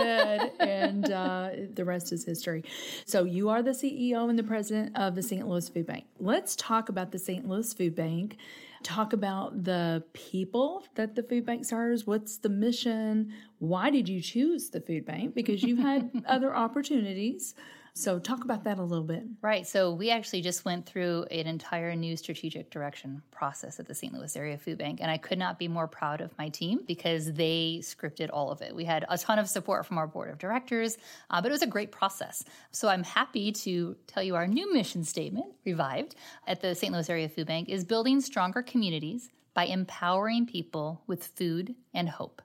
and 0.58 1.12
uh, 1.12 1.50
the 1.74 1.84
rest 1.84 2.12
is 2.12 2.24
history. 2.24 2.64
So 3.04 3.24
you 3.24 3.50
are 3.50 3.62
the 3.62 3.72
CEO 3.72 4.27
the 4.36 4.42
president 4.42 4.96
of 4.96 5.14
the 5.14 5.22
St. 5.22 5.46
Louis 5.46 5.68
Food 5.68 5.86
Bank. 5.86 6.04
Let's 6.18 6.56
talk 6.56 6.88
about 6.88 7.12
the 7.12 7.18
St. 7.18 7.48
Louis 7.48 7.72
Food 7.72 7.94
bank, 7.94 8.36
talk 8.82 9.12
about 9.12 9.64
the 9.64 10.04
people 10.12 10.84
that 10.94 11.14
the 11.14 11.22
food 11.22 11.44
bank 11.46 11.64
serves. 11.64 12.06
What's 12.06 12.38
the 12.38 12.48
mission? 12.48 13.32
Why 13.58 13.90
did 13.90 14.08
you 14.08 14.20
choose 14.20 14.70
the 14.70 14.80
food 14.80 15.04
bank? 15.04 15.34
Because 15.34 15.62
you've 15.62 15.78
had 15.78 16.10
other 16.26 16.54
opportunities. 16.54 17.54
So, 17.98 18.20
talk 18.20 18.44
about 18.44 18.62
that 18.62 18.78
a 18.78 18.82
little 18.84 19.04
bit. 19.04 19.24
Right. 19.42 19.66
So, 19.66 19.92
we 19.92 20.10
actually 20.10 20.40
just 20.40 20.64
went 20.64 20.86
through 20.86 21.24
an 21.32 21.48
entire 21.48 21.96
new 21.96 22.16
strategic 22.16 22.70
direction 22.70 23.20
process 23.32 23.80
at 23.80 23.88
the 23.88 23.94
St. 23.94 24.14
Louis 24.14 24.36
Area 24.36 24.56
Food 24.56 24.78
Bank. 24.78 25.00
And 25.02 25.10
I 25.10 25.18
could 25.18 25.36
not 25.36 25.58
be 25.58 25.66
more 25.66 25.88
proud 25.88 26.20
of 26.20 26.30
my 26.38 26.48
team 26.48 26.78
because 26.86 27.32
they 27.32 27.80
scripted 27.82 28.30
all 28.32 28.52
of 28.52 28.62
it. 28.62 28.72
We 28.72 28.84
had 28.84 29.04
a 29.08 29.18
ton 29.18 29.40
of 29.40 29.48
support 29.48 29.84
from 29.84 29.98
our 29.98 30.06
board 30.06 30.30
of 30.30 30.38
directors, 30.38 30.96
uh, 31.30 31.42
but 31.42 31.48
it 31.48 31.52
was 31.52 31.62
a 31.62 31.66
great 31.66 31.90
process. 31.90 32.44
So, 32.70 32.86
I'm 32.88 33.02
happy 33.02 33.50
to 33.50 33.96
tell 34.06 34.22
you 34.22 34.36
our 34.36 34.46
new 34.46 34.72
mission 34.72 35.02
statement, 35.02 35.46
revived 35.66 36.14
at 36.46 36.60
the 36.60 36.76
St. 36.76 36.92
Louis 36.92 37.10
Area 37.10 37.28
Food 37.28 37.48
Bank, 37.48 37.68
is 37.68 37.84
building 37.84 38.20
stronger 38.20 38.62
communities 38.62 39.28
by 39.54 39.64
empowering 39.64 40.46
people 40.46 41.02
with 41.08 41.26
food 41.26 41.74
and 41.92 42.08
hope. 42.08 42.42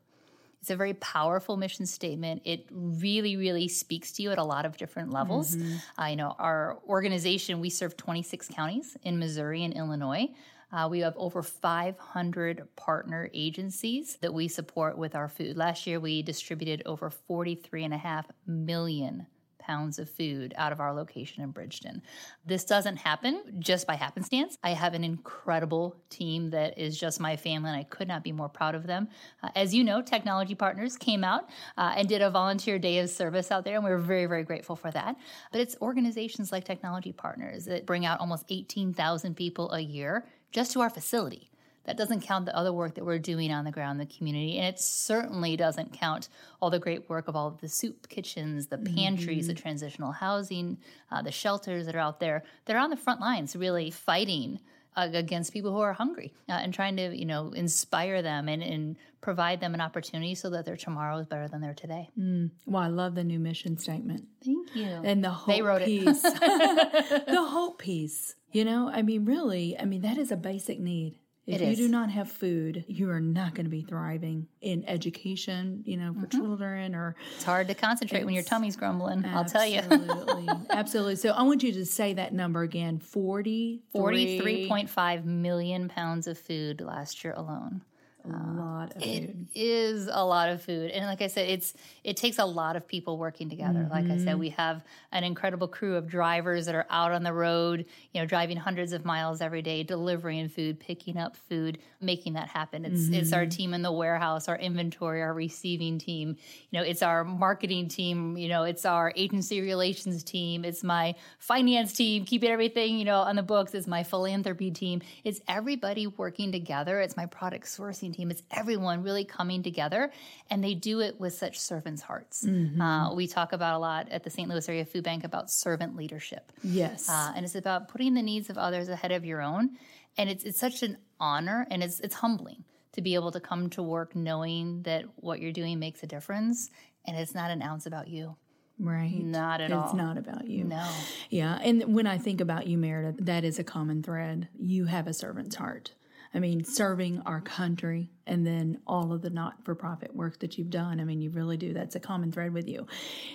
It's 0.64 0.70
a 0.70 0.78
very 0.78 0.94
powerful 0.94 1.58
mission 1.58 1.86
statement. 1.86 2.44
It 2.46 2.70
really, 2.72 3.36
really 3.36 3.68
speaks 3.68 4.14
to 4.14 4.24
you 4.24 4.32
at 4.32 4.38
a 4.38 4.46
lot 4.46 4.66
of 4.66 4.78
different 4.78 5.12
levels. 5.12 5.58
Mm-hmm. 5.58 6.02
Uh, 6.02 6.08
you 6.08 6.16
know, 6.16 6.38
our 6.40 6.80
organization, 6.88 7.60
we 7.60 7.70
serve 7.70 7.98
26 7.98 8.48
counties 8.48 8.96
in 9.04 9.20
Missouri 9.20 9.66
and 9.66 9.74
Illinois. 9.74 10.30
Uh, 10.72 10.88
we 10.90 11.02
have 11.02 11.18
over 11.18 11.44
500 11.44 12.66
partner 12.78 13.30
agencies 13.34 14.18
that 14.22 14.34
we 14.34 14.48
support 14.48 14.98
with 14.98 15.16
our 15.16 15.28
food. 15.28 15.58
Last 15.58 15.86
year, 15.86 16.00
we 16.00 16.22
distributed 16.22 16.82
over 16.86 17.12
43.5 17.30 18.24
million 18.48 19.28
pounds 19.64 19.98
of 19.98 20.10
food 20.10 20.54
out 20.58 20.72
of 20.72 20.80
our 20.80 20.94
location 20.94 21.42
in 21.42 21.52
Bridgeton. 21.52 22.02
This 22.46 22.66
doesn't 22.66 22.98
happen 22.98 23.42
just 23.60 23.88
by 23.88 23.96
happenstance. 23.96 24.58
I 24.64 24.72
have 24.72 24.94
an 24.94 25.04
incredible 25.04 25.96
team 26.10 26.50
that 26.50 26.78
is 26.78 27.00
just 27.00 27.20
my 27.20 27.36
family, 27.38 27.70
and 27.70 27.80
I 27.80 27.84
could 27.84 28.08
not 28.08 28.24
be 28.24 28.32
more 28.32 28.50
proud 28.50 28.76
of 28.76 28.86
them. 28.86 29.08
Uh, 29.42 29.50
as 29.56 29.74
you 29.74 29.84
know, 29.84 30.02
Technology 30.02 30.54
Partners 30.54 30.98
came 30.98 31.24
out 31.24 31.50
uh, 31.78 31.94
and 31.96 32.08
did 32.08 32.22
a 32.22 32.30
volunteer 32.30 32.78
day 32.78 33.00
of 33.00 33.10
service 33.10 33.52
out 33.52 33.64
there, 33.64 33.76
and 33.76 33.86
we 33.86 33.92
are 33.92 33.98
very, 33.98 34.26
very 34.26 34.44
grateful 34.44 34.76
for 34.76 34.92
that. 34.92 35.16
But 35.52 35.62
it's 35.62 35.78
organizations 35.82 36.52
like 36.52 36.66
Technology 36.66 37.14
Partners 37.14 37.66
that 37.66 37.86
bring 37.86 38.06
out 38.06 38.20
almost 38.20 38.46
18,000 38.50 39.36
people 39.36 39.72
a 39.72 39.80
year 39.80 40.26
just 40.52 40.74
to 40.74 40.82
our 40.82 40.90
facility. 40.90 41.53
That 41.86 41.98
doesn't 41.98 42.22
count 42.22 42.46
the 42.46 42.56
other 42.56 42.72
work 42.72 42.96
that 42.96 43.06
we're 43.06 43.20
doing 43.20 43.52
on 43.52 43.66
the 43.66 43.72
ground 43.72 44.00
in 44.00 44.08
the 44.08 44.14
community. 44.14 44.58
And 44.58 44.68
it 44.68 44.80
certainly 44.80 45.58
doesn't 45.58 45.94
count 45.94 46.30
all 46.62 46.70
the 46.70 46.80
great 46.80 47.10
work 47.10 47.28
of 47.28 47.36
all 47.36 47.48
of 47.48 47.60
the 47.60 47.68
soup 47.68 48.08
kitchens, 48.08 48.68
the 48.68 48.78
pantries, 48.78 49.46
mm-hmm. 49.46 49.56
the 49.56 49.62
transitional 49.62 50.12
housing, 50.12 50.78
uh, 51.12 51.22
the 51.22 51.32
shelters 51.32 51.86
that 51.86 51.96
are 51.96 52.00
out 52.00 52.20
there. 52.20 52.44
They're 52.66 52.78
on 52.78 52.90
the 52.90 52.98
front 52.98 53.20
lines 53.20 53.56
really 53.56 53.92
fighting 53.92 54.60
uh, 54.96 55.10
against 55.14 55.54
people 55.54 55.72
who 55.72 55.80
are 55.80 55.94
hungry 55.94 56.34
uh, 56.48 56.54
and 56.54 56.74
trying 56.74 56.96
to, 56.98 57.16
you 57.16 57.26
know, 57.26 57.52
inspire 57.54 58.22
them 58.22 58.48
and, 58.48 58.62
and, 58.62 58.96
provide 59.22 59.62
them 59.62 59.74
an 59.74 59.80
opportunity 59.80 60.36
so 60.36 60.50
that 60.50 60.66
their 60.66 60.76
tomorrow 60.76 61.18
is 61.18 61.26
better 61.26 61.48
than 61.48 61.62
their 61.62 61.74
today. 61.74 62.10
Mm. 62.20 62.52
Well, 62.66 62.84
I 62.84 62.88
love 62.88 63.16
the 63.16 63.24
new 63.24 63.40
mission 63.40 63.78
statement. 63.78 64.26
Thank 64.44 64.76
you. 64.76 64.84
And 64.86 65.24
the 65.24 65.30
hope 65.30 65.82
piece. 65.86 66.22
the 66.22 67.46
hope 67.50 67.80
piece. 67.80 68.36
You 68.52 68.66
know, 68.66 68.92
I 68.94 69.02
mean, 69.02 69.24
really, 69.24 69.80
I 69.80 69.86
mean, 69.86 70.02
that 70.02 70.18
is 70.18 70.30
a 70.30 70.36
basic 70.36 70.78
need. 70.78 71.20
If 71.46 71.62
it 71.62 71.66
you 71.66 71.72
is. 71.72 71.78
do 71.78 71.88
not 71.90 72.10
have 72.10 72.32
food, 72.32 72.86
you 72.88 73.10
are 73.10 73.20
not 73.20 73.54
going 73.54 73.66
to 73.66 73.70
be 73.70 73.82
thriving 73.82 74.48
in 74.62 74.86
education, 74.88 75.84
you 75.86 75.98
know, 75.98 76.14
for 76.14 76.22
mm-hmm. 76.22 76.40
children 76.40 76.96
or 76.96 77.18
It's 77.36 77.44
hard 77.44 77.68
to 77.68 77.76
concentrate 77.76 78.24
when 78.24 78.34
your 78.34 78.44
tummy's 78.44 78.78
grumbling, 78.78 79.26
I'll 79.26 79.44
tell 79.44 79.66
you. 79.66 79.80
Absolutely. 79.80 80.50
absolutely. 80.70 81.16
So 81.18 81.32
I 81.32 81.42
want 81.44 81.62
you 81.62 81.74
to 81.74 81.86
say 81.86 82.14
that 82.14 82.34
number 82.34 82.62
again, 82.62 82.98
40 83.00 83.82
43.5 83.94 85.26
million 85.26 85.90
pounds 85.90 86.28
of 86.28 86.38
food 86.38 86.80
last 86.80 87.24
year 87.26 87.34
alone 87.36 87.82
a 88.26 88.30
lot 88.30 88.96
of 88.96 89.02
it 89.02 89.28
food. 89.28 89.48
Is 89.54 90.10
a 90.12 90.24
lot 90.24 90.50
of 90.50 90.62
food, 90.62 90.92
and 90.92 91.06
like 91.06 91.22
I 91.22 91.28
said, 91.28 91.50
it's 91.50 91.74
it 92.04 92.16
takes 92.16 92.40
a 92.40 92.46
lot 92.46 92.76
of 92.76 92.88
people 92.88 93.18
working 93.18 93.50
together. 93.50 93.80
Mm-hmm. 93.80 93.92
Like 93.92 94.06
I 94.06 94.18
said, 94.18 94.28
mm-hmm. 94.30 94.40
we 94.40 94.50
have 94.50 94.82
an 95.12 95.24
incredible 95.26 95.68
crew 95.68 95.96
of 95.98 96.08
drivers 96.08 96.66
that 96.68 96.76
are 96.76 96.86
out 96.90 97.12
on 97.12 97.24
the 97.24 97.34
road, 97.34 97.86
you 98.14 98.22
know, 98.22 98.26
driving 98.26 98.56
hundreds 98.56 98.94
of 98.94 99.04
miles 99.04 99.42
every 99.42 99.62
day, 99.62 99.84
delivering 99.84 100.48
food, 100.48 100.80
picking 100.80 101.18
up 101.18 101.36
food, 101.36 101.80
making 102.00 102.34
that 102.34 102.48
happen. 102.48 102.86
It's 102.86 103.02
mm-hmm. 103.02 103.14
it's 103.16 103.34
our 103.34 103.42
mm-hmm. 103.42 103.50
team 103.50 103.74
in 103.74 103.82
the 103.82 103.92
warehouse, 103.92 104.48
our 104.48 104.58
inventory, 104.58 105.22
our 105.22 105.34
receiving 105.34 105.98
team. 105.98 106.38
You 106.72 106.80
know, 106.80 106.86
it's 106.86 107.02
our 107.02 107.26
marketing 107.26 107.90
team. 107.90 108.38
You 108.38 108.48
know, 108.48 108.64
it's 108.64 108.86
our 108.86 109.12
agency 109.18 109.60
relations 109.60 110.24
team. 110.24 110.64
It's 110.64 110.84
my 110.84 111.16
finance 111.40 111.92
team, 111.92 112.24
keeping 112.24 112.50
everything 112.50 112.98
you 112.98 113.06
know 113.06 113.20
on 113.20 113.36
the 113.36 113.44
books. 113.44 113.74
It's 113.74 113.88
my 113.88 114.04
philanthropy 114.04 114.72
team. 114.72 115.02
It's 115.26 115.42
everybody 115.48 116.08
working 116.08 116.54
together. 116.54 117.02
It's 117.02 117.18
my 117.18 117.26
product 117.26 117.66
sourcing 117.66 118.13
team. 118.14 118.32
It's 118.32 118.44
everyone 118.52 119.04
really 119.04 119.26
coming 119.26 119.64
together, 119.64 120.12
and 120.50 120.64
they 120.64 120.74
do 120.74 121.02
it 121.02 121.20
with 121.20 121.34
such 121.34 121.60
servants' 121.60 122.02
hearts. 122.02 122.46
Mm-hmm. 122.46 122.82
Uh, 122.82 123.14
we 123.14 123.28
talk 123.28 123.54
about 123.54 123.76
a 123.76 123.80
lot 123.80 124.10
at 124.10 124.24
the 124.24 124.30
St. 124.30 124.50
Louis 124.50 124.68
Area 124.70 124.86
Food 124.86 125.04
Bank 125.04 125.24
about 125.24 125.52
servant 125.52 125.96
leadership. 125.96 126.52
Yes, 126.64 127.10
uh, 127.10 127.34
and 127.36 127.46
it's 127.46 127.56
about 127.56 127.88
putting 127.88 128.14
the 128.14 128.24
needs 128.24 128.50
of 128.50 128.58
others 128.58 128.90
ahead 128.90 129.12
of 129.12 129.26
your 129.26 129.42
own, 129.42 129.78
and 130.18 130.30
it's 130.30 130.44
it's 130.44 130.60
such 130.60 130.84
an 130.84 130.98
honor 131.20 131.66
and 131.72 131.82
it's 131.82 132.00
it's 132.02 132.16
humbling 132.16 132.64
to 132.92 133.02
be 133.02 133.16
able 133.16 133.32
to 133.32 133.40
come 133.40 133.70
to 133.72 133.82
work 133.82 134.16
knowing 134.16 134.84
that 134.84 135.06
what 135.16 135.40
you're 135.40 135.52
doing 135.52 135.80
makes 135.80 136.04
a 136.04 136.08
difference 136.08 136.70
and 137.06 137.18
it's 137.18 137.34
not 137.34 137.50
an 137.50 137.62
ounce 137.62 137.86
about 137.86 138.08
you. 138.08 138.36
Right. 138.80 139.24
Not 139.24 139.62
at 139.62 139.72
it's 139.72 139.74
all. 139.74 139.86
It's 139.86 139.94
not 139.94 140.18
about 140.18 140.48
you. 140.48 140.64
No. 140.64 140.88
Yeah. 141.30 141.60
And 141.62 141.96
when 141.96 142.08
I 142.08 142.18
think 142.18 142.42
about 142.42 142.68
you, 142.68 142.78
Meredith, 142.78 143.26
that 143.26 143.44
is 143.44 143.60
a 143.60 143.64
common 143.64 144.04
thread. 144.04 144.48
You 144.60 144.86
have 144.86 145.08
a 145.08 145.14
servant's 145.14 145.56
heart. 145.56 145.94
I 146.34 146.40
mean, 146.40 146.64
serving 146.64 147.22
our 147.26 147.42
country 147.42 148.10
and 148.26 148.46
then 148.46 148.80
all 148.88 149.14
of 149.14 149.22
the 149.22 149.30
not 149.30 149.64
for 149.64 149.76
profit 149.76 150.16
work 150.16 150.40
that 150.40 150.58
you've 150.58 150.72
done. 150.72 151.00
I 151.00 151.04
mean, 151.04 151.22
you 151.22 151.30
really 151.30 151.58
do. 151.58 151.74
That's 151.74 151.96
a 151.96 152.00
common 152.00 152.32
thread 152.32 152.54
with 152.54 152.68
you. 152.68 152.88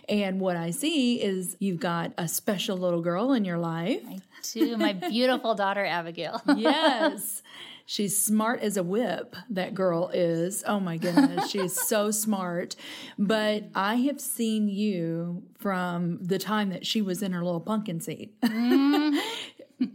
And 0.08 0.40
what 0.40 0.56
I 0.56 0.70
see 0.70 1.22
is 1.22 1.56
you've 1.60 1.80
got 1.80 2.12
a 2.18 2.26
special 2.26 2.76
little 2.76 3.00
girl 3.00 3.32
in 3.32 3.44
your 3.44 3.58
life. 3.58 4.02
I 4.04 4.18
do. 4.52 4.76
My 4.76 4.94
beautiful 4.94 5.54
daughter, 5.54 5.84
Abigail. 5.84 6.42
yes. 6.56 7.42
She's 7.86 8.22
smart 8.22 8.60
as 8.60 8.76
a 8.76 8.82
whip, 8.82 9.34
that 9.48 9.74
girl 9.74 10.10
is. 10.12 10.62
Oh 10.66 10.78
my 10.78 10.98
goodness, 10.98 11.48
she's 11.50 11.74
so 11.74 12.10
smart. 12.10 12.76
But 13.18 13.64
I 13.74 13.94
have 13.94 14.20
seen 14.20 14.68
you 14.68 15.44
from 15.58 16.18
the 16.20 16.38
time 16.38 16.68
that 16.68 16.84
she 16.84 17.00
was 17.00 17.22
in 17.22 17.32
her 17.32 17.42
little 17.42 17.60
pumpkin 17.60 18.00
seat. 18.00 18.38
Mm-hmm. 18.42 19.18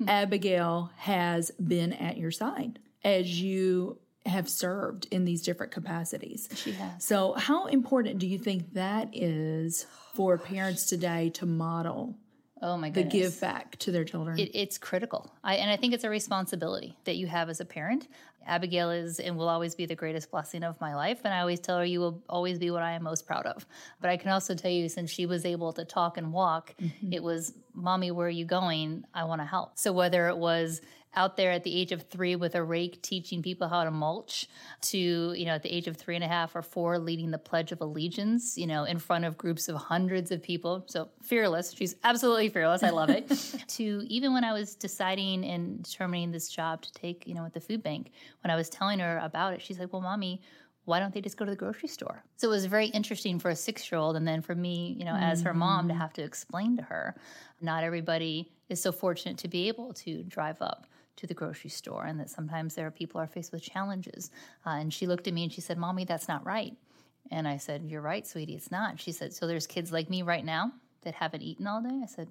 Abigail 0.07 0.91
has 0.98 1.51
been 1.51 1.93
at 1.93 2.17
your 2.17 2.31
side 2.31 2.79
as 3.03 3.41
you 3.41 4.00
have 4.25 4.48
served 4.48 5.07
in 5.12 5.25
these 5.25 5.41
different 5.41 5.72
capacities. 5.72 6.48
She 6.55 6.72
has. 6.72 7.03
So, 7.03 7.33
how 7.33 7.65
important 7.65 8.19
do 8.19 8.27
you 8.27 8.38
think 8.38 8.74
that 8.74 9.10
is 9.12 9.86
for 10.13 10.38
parents 10.38 10.86
today 10.86 11.29
to 11.31 11.45
model 11.45 12.15
Oh 12.62 12.77
my 12.77 12.89
goodness. 12.89 13.13
the 13.13 13.19
give 13.19 13.41
back 13.41 13.77
to 13.79 13.91
their 13.91 14.05
children? 14.05 14.39
It, 14.39 14.51
it's 14.53 14.77
critical. 14.77 15.29
I, 15.43 15.55
and 15.55 15.69
I 15.69 15.75
think 15.75 15.93
it's 15.93 16.05
a 16.05 16.10
responsibility 16.10 16.98
that 17.03 17.17
you 17.17 17.27
have 17.27 17.50
as 17.50 17.60
a 17.60 17.65
parent. 17.65 18.07
Abigail 18.45 18.89
is 18.89 19.19
and 19.19 19.38
will 19.38 19.50
always 19.50 19.75
be 19.75 19.86
the 19.86 19.95
greatest 19.95 20.31
blessing 20.31 20.63
of 20.63 20.79
my 20.79 20.95
life. 20.95 21.22
And 21.25 21.33
I 21.33 21.41
always 21.41 21.60
tell 21.60 21.77
her, 21.77 21.86
you 21.86 22.00
will 22.00 22.24
always 22.29 22.60
be 22.60 22.72
what 22.72 22.81
I 22.81 22.93
am 22.93 23.03
most 23.03 23.25
proud 23.25 23.45
of. 23.45 23.65
But 24.01 24.10
I 24.10 24.17
can 24.17 24.31
also 24.31 24.55
tell 24.55 24.72
you, 24.72 24.88
since 24.88 25.12
she 25.12 25.25
was 25.25 25.45
able 25.45 25.74
to 25.74 25.83
talk 25.83 26.17
and 26.17 26.31
walk, 26.31 26.74
mm-hmm. 26.81 27.12
it 27.12 27.22
was, 27.22 27.53
Mommy, 27.74 28.12
where 28.12 28.27
are 28.27 28.29
you 28.29 28.45
going? 28.45 29.03
I 29.13 29.25
want 29.25 29.41
to 29.41 29.45
help. 29.45 29.77
So 29.77 29.91
whether 29.91 30.27
it 30.27 30.38
was 30.38 30.81
out 31.15 31.38
there 31.38 31.51
at 31.51 31.63
the 31.63 31.75
age 31.75 31.91
of 31.91 32.03
three 32.03 32.36
with 32.36 32.55
a 32.55 32.63
rake 32.63 33.01
teaching 33.01 33.41
people 33.41 33.67
how 33.67 33.84
to 33.84 33.91
mulch 33.91 34.48
to 34.82 35.34
you 35.34 35.46
know 35.46 35.53
at 35.53 35.63
the 35.63 35.74
age 35.74 35.88
of 35.88 35.98
three 35.98 36.15
and 36.15 36.24
a 36.24 36.27
half 36.27 36.55
or 36.55 36.62
four 36.62 37.00
leading 37.00 37.32
the 37.32 37.38
pledge 37.38 37.72
of 37.72 37.82
allegiance 37.82 38.58
you 38.58 38.67
know 38.67 38.84
in 38.84 39.00
front 39.00 39.25
of 39.25 39.38
groups 39.38 39.70
of 39.70 39.75
hundreds 39.75 40.32
of 40.32 40.41
people. 40.41 40.84
So 40.88 41.10
fearless. 41.22 41.74
She's 41.74 41.96
absolutely 42.03 42.50
fearless. 42.50 42.84
I 42.84 42.89
love 42.89 43.10
it. 43.10 43.32
To 43.74 44.03
even 44.08 44.34
when 44.34 44.43
i 44.43 44.53
was 44.53 44.75
deciding 44.75 45.43
and 45.46 45.82
determining 45.84 46.32
this 46.32 46.50
job 46.50 46.82
to 46.82 46.91
take 46.93 47.25
you 47.25 47.34
know 47.34 47.46
at 47.46 47.53
the 47.53 47.60
food 47.60 47.82
bank 47.82 48.12
when 48.43 48.51
i 48.51 48.55
was 48.55 48.70
telling 48.70 49.00
her 49.00 49.20
about 49.24 49.53
it 49.53 49.62
she's 49.62 49.79
like 49.79 49.91
well 49.91 50.01
mommy 50.01 50.41
why 50.86 51.00
don't 51.00 51.13
they 51.13 51.22
just 51.22 51.38
go 51.38 51.46
to 51.46 51.51
the 51.51 51.58
grocery 51.58 51.88
store? 51.88 52.24
So 52.36 52.48
it 52.48 52.51
was 52.51 52.65
very 52.65 52.88
interesting 52.88 53.39
for 53.39 53.50
a 53.50 53.55
six 53.55 53.89
year 53.91 54.00
old. 54.00 54.15
And 54.15 54.27
then 54.27 54.41
for 54.41 54.53
me, 54.53 54.96
you 54.98 55.05
know, 55.05 55.15
as 55.15 55.41
her 55.41 55.53
mom, 55.53 55.88
to 55.88 55.93
mm. 55.93 55.98
have 55.98 56.13
to 56.13 56.24
explain 56.24 56.77
to 56.77 56.84
her, 56.84 57.15
not 57.62 57.84
everybody 57.84 58.51
is 58.70 58.82
so 58.82 58.91
fortunate 58.91 59.38
to 59.39 59.48
be 59.48 59.67
able 59.67 59.93
to 59.93 60.24
drive 60.24 60.62
up 60.62 60.88
to 61.15 61.27
the 61.27 61.34
grocery 61.34 61.70
store 61.70 62.05
and 62.05 62.20
that 62.20 62.29
sometimes 62.29 62.75
there 62.75 62.88
are 62.88 62.91
people 62.91 63.20
are 63.22 63.27
faced 63.27 63.51
with 63.51 63.62
challenges. 63.62 64.32
Uh, 64.65 64.72
and 64.72 64.93
she 64.93 65.08
looked 65.08 65.27
at 65.27 65.34
me 65.34 65.43
and 65.43 65.53
she 65.53 65.62
said, 65.62 65.77
Mommy, 65.77 66.05
that's 66.05 66.27
not 66.27 66.46
right. 66.46 66.75
And 67.32 67.48
I 67.48 67.58
said, 67.58 67.84
You're 67.86 68.01
right, 68.01 68.25
sweetie, 68.25 68.55
it's 68.55 68.72
not. 68.72 69.00
She 69.00 69.12
said, 69.12 69.34
So 69.34 69.48
there's 69.48 69.67
kids 69.67 69.91
like 69.91 70.10
me 70.10 70.22
right 70.22 70.43
now 70.43 70.72
that 71.03 71.15
haven't 71.15 71.41
eaten 71.41 71.67
all 71.67 71.82
day? 71.82 72.01
I 72.03 72.08
said, 72.08 72.27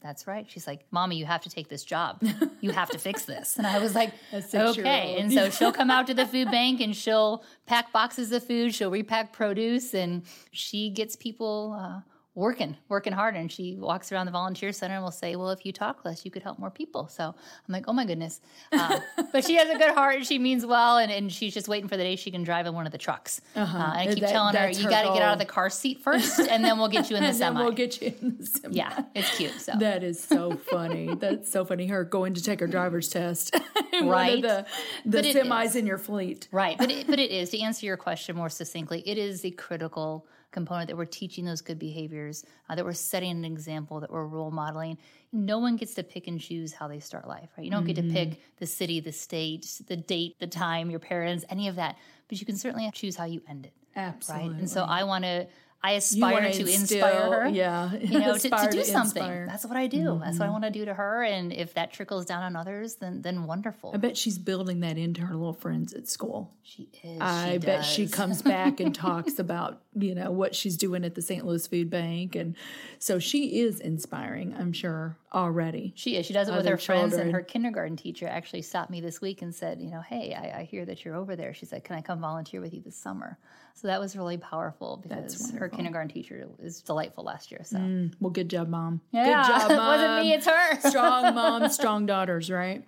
that's 0.00 0.26
right. 0.26 0.46
She's 0.48 0.66
like, 0.66 0.86
Mommy, 0.90 1.16
you 1.16 1.26
have 1.26 1.42
to 1.42 1.50
take 1.50 1.68
this 1.68 1.84
job. 1.84 2.22
You 2.60 2.70
have 2.70 2.90
to 2.90 2.98
fix 2.98 3.24
this. 3.24 3.56
And 3.58 3.66
I 3.66 3.78
was 3.78 3.94
like, 3.94 4.12
Okay. 4.32 5.16
And 5.18 5.32
so 5.32 5.50
she'll 5.50 5.72
come 5.72 5.90
out 5.90 6.06
to 6.06 6.14
the 6.14 6.26
food 6.26 6.50
bank 6.50 6.80
and 6.80 6.96
she'll 6.96 7.44
pack 7.66 7.92
boxes 7.92 8.32
of 8.32 8.42
food, 8.46 8.74
she'll 8.74 8.90
repack 8.90 9.32
produce, 9.32 9.94
and 9.94 10.22
she 10.50 10.90
gets 10.90 11.16
people 11.16 11.76
uh, 11.78 12.00
working, 12.34 12.76
working 12.88 13.12
hard. 13.12 13.34
And 13.34 13.50
she 13.50 13.76
walks 13.76 14.12
around 14.12 14.26
the 14.26 14.32
volunteer 14.32 14.72
center 14.72 14.94
and 14.94 15.02
will 15.02 15.10
say, 15.10 15.36
Well, 15.36 15.50
if 15.50 15.66
you 15.66 15.72
talk 15.72 16.04
less, 16.04 16.24
you 16.24 16.30
could 16.30 16.42
help 16.42 16.58
more 16.58 16.70
people. 16.70 17.08
So 17.08 17.24
I'm 17.24 17.72
like, 17.72 17.84
Oh 17.88 17.92
my 17.92 18.04
goodness. 18.04 18.40
Uh, 18.72 19.00
but 19.32 19.44
she 19.44 19.56
has 19.56 19.68
a 19.68 19.78
good 19.78 19.94
heart 19.94 20.16
and 20.16 20.26
she 20.26 20.38
means 20.38 20.64
well. 20.64 20.98
And, 20.98 21.10
and 21.10 21.32
she's 21.32 21.52
just 21.52 21.68
waiting 21.68 21.88
for 21.88 21.96
the 21.96 22.04
day 22.04 22.16
she 22.16 22.30
can 22.30 22.42
drive 22.44 22.66
in 22.66 22.74
one 22.74 22.86
of 22.86 22.92
the 22.92 22.98
trucks. 22.98 23.40
Uh-huh. 23.56 23.78
Uh, 23.78 23.92
and 23.92 24.10
I 24.10 24.14
keep 24.14 24.22
that, 24.22 24.30
telling 24.30 24.54
her, 24.54 24.70
You 24.70 24.88
got 24.88 25.02
to 25.02 25.12
get 25.12 25.22
out 25.22 25.32
of 25.32 25.38
the 25.38 25.44
car 25.44 25.70
seat 25.70 26.00
first 26.02 26.38
and 26.40 26.64
then 26.64 26.78
we'll 26.78 26.88
get 26.88 27.10
you 27.10 27.16
in 27.16 27.22
the 27.24 27.32
semi. 27.32 27.62
we'll 27.62 27.72
get 27.72 28.00
you 28.00 28.14
in 28.20 28.38
the 28.38 28.46
semi. 28.46 28.76
Yeah, 28.76 29.04
it's 29.14 29.36
cute. 29.36 29.60
So 29.60 29.72
That 29.78 30.04
is 30.04 30.22
so 30.22 30.52
funny. 30.70 31.14
That's 31.14 31.50
so 31.50 31.64
funny. 31.64 31.86
Her 31.86 32.04
going 32.04 32.34
to 32.34 32.42
take 32.42 32.60
her 32.60 32.66
driver's 32.66 33.08
test. 33.08 33.54
right. 34.02 34.40
the, 34.40 34.66
the 35.04 35.22
semis 35.22 35.74
in 35.76 35.86
your 35.86 35.98
fleet. 35.98 36.48
Right. 36.52 36.78
But 36.78 36.90
it, 36.90 37.06
but 37.06 37.18
it 37.18 37.30
is, 37.30 37.50
to 37.50 37.60
answer 37.60 37.86
your 37.86 37.96
question 37.96 38.36
more 38.36 38.48
succinctly, 38.48 39.02
it 39.06 39.18
is 39.18 39.44
a 39.44 39.50
critical 39.50 40.26
component 40.50 40.88
that 40.88 40.96
we're 40.96 41.04
teaching 41.04 41.44
those 41.44 41.60
good 41.60 41.78
behaviors, 41.78 42.44
uh, 42.68 42.74
that 42.74 42.84
we're 42.84 42.92
setting 42.92 43.30
an 43.30 43.44
example, 43.44 44.00
that 44.00 44.10
we're 44.10 44.26
role 44.26 44.50
modeling. 44.50 44.98
No 45.32 45.58
one 45.58 45.76
gets 45.76 45.94
to 45.94 46.02
pick 46.02 46.26
and 46.26 46.40
choose 46.40 46.72
how 46.72 46.88
they 46.88 47.00
start 47.00 47.28
life, 47.28 47.50
right? 47.56 47.64
You 47.64 47.70
don't 47.70 47.84
mm-hmm. 47.84 47.92
get 47.92 48.08
to 48.08 48.12
pick 48.12 48.28
mm-hmm. 48.30 48.40
the 48.58 48.66
city, 48.66 49.00
the 49.00 49.12
state, 49.12 49.80
the 49.86 49.96
date, 49.96 50.38
the 50.40 50.46
time, 50.46 50.90
your 50.90 51.00
parents, 51.00 51.44
any 51.48 51.68
of 51.68 51.76
that, 51.76 51.96
but 52.28 52.40
you 52.40 52.46
can 52.46 52.56
certainly 52.56 52.90
choose 52.92 53.16
how 53.16 53.24
you 53.24 53.42
end 53.48 53.66
it. 53.66 53.72
Absolutely. 53.96 54.48
Right. 54.50 54.58
And 54.60 54.70
so 54.70 54.84
I 54.84 55.04
want 55.04 55.24
to 55.24 55.46
I 55.82 55.92
aspire 55.92 56.52
to 56.52 56.60
inspire 56.60 57.30
her. 57.32 57.48
Yeah. 57.48 57.94
You 57.94 58.18
know, 58.18 58.36
to, 58.36 58.50
to, 58.50 58.68
do 58.70 58.78
to 58.78 58.84
something. 58.84 59.22
Inspire. 59.22 59.46
That's 59.46 59.64
what 59.64 59.76
I 59.76 59.86
do. 59.86 59.98
Mm-hmm. 59.98 60.24
That's 60.24 60.38
what 60.38 60.46
I 60.46 60.50
want 60.50 60.64
to 60.64 60.70
do 60.70 60.84
to 60.84 60.92
her. 60.92 61.22
And 61.22 61.52
if 61.52 61.72
that 61.74 61.92
trickles 61.92 62.26
down 62.26 62.42
on 62.42 62.54
others, 62.54 62.96
then 62.96 63.22
then 63.22 63.44
wonderful. 63.44 63.92
I 63.94 63.96
bet 63.96 64.16
she's 64.16 64.38
building 64.38 64.80
that 64.80 64.98
into 64.98 65.22
her 65.22 65.34
little 65.34 65.54
friends 65.54 65.94
at 65.94 66.06
school. 66.06 66.52
She 66.62 66.88
is. 67.02 67.20
I 67.20 67.52
she 67.52 67.58
bet 67.58 67.84
she 67.84 68.08
comes 68.08 68.42
back 68.42 68.80
and 68.80 68.94
talks 68.94 69.38
about, 69.38 69.80
you 69.94 70.14
know, 70.14 70.30
what 70.30 70.54
she's 70.54 70.76
doing 70.76 71.04
at 71.04 71.14
the 71.14 71.22
St. 71.22 71.46
Louis 71.46 71.66
Food 71.66 71.88
Bank. 71.88 72.36
And 72.36 72.56
so 72.98 73.18
she 73.18 73.60
is 73.60 73.80
inspiring, 73.80 74.54
I'm 74.58 74.72
sure, 74.72 75.16
already. 75.32 75.92
She 75.96 76.16
is. 76.16 76.26
She 76.26 76.34
does 76.34 76.48
it 76.48 76.54
with 76.54 76.66
her 76.66 76.76
children. 76.76 77.10
friends. 77.10 77.22
And 77.22 77.32
her 77.32 77.42
kindergarten 77.42 77.96
teacher 77.96 78.28
actually 78.28 78.62
stopped 78.62 78.90
me 78.90 79.00
this 79.00 79.20
week 79.20 79.40
and 79.40 79.54
said, 79.54 79.80
you 79.80 79.90
know, 79.90 80.02
hey, 80.02 80.34
I, 80.34 80.60
I 80.60 80.64
hear 80.64 80.84
that 80.84 81.04
you're 81.04 81.16
over 81.16 81.36
there. 81.36 81.54
She's 81.54 81.72
like, 81.72 81.84
can 81.84 81.96
I 81.96 82.02
come 82.02 82.20
volunteer 82.20 82.60
with 82.60 82.74
you 82.74 82.82
this 82.82 82.96
summer? 82.96 83.38
So 83.80 83.88
that 83.88 83.98
was 83.98 84.14
really 84.14 84.36
powerful 84.36 85.00
because 85.02 85.52
her 85.52 85.70
kindergarten 85.70 86.10
teacher 86.10 86.46
was 86.58 86.82
delightful 86.82 87.24
last 87.24 87.50
year. 87.50 87.62
So 87.64 87.78
mm, 87.78 88.12
well, 88.20 88.28
good 88.28 88.50
job, 88.50 88.68
mom. 88.68 89.00
Yeah, 89.10 89.24
good 89.24 89.52
job, 89.58 89.70
mom. 89.70 89.70
it 89.70 90.02
wasn't 90.02 90.26
me, 90.26 90.32
it's 90.34 90.46
her. 90.46 90.90
strong 90.90 91.34
mom, 91.34 91.68
strong 91.70 92.04
daughters, 92.04 92.50
right? 92.50 92.84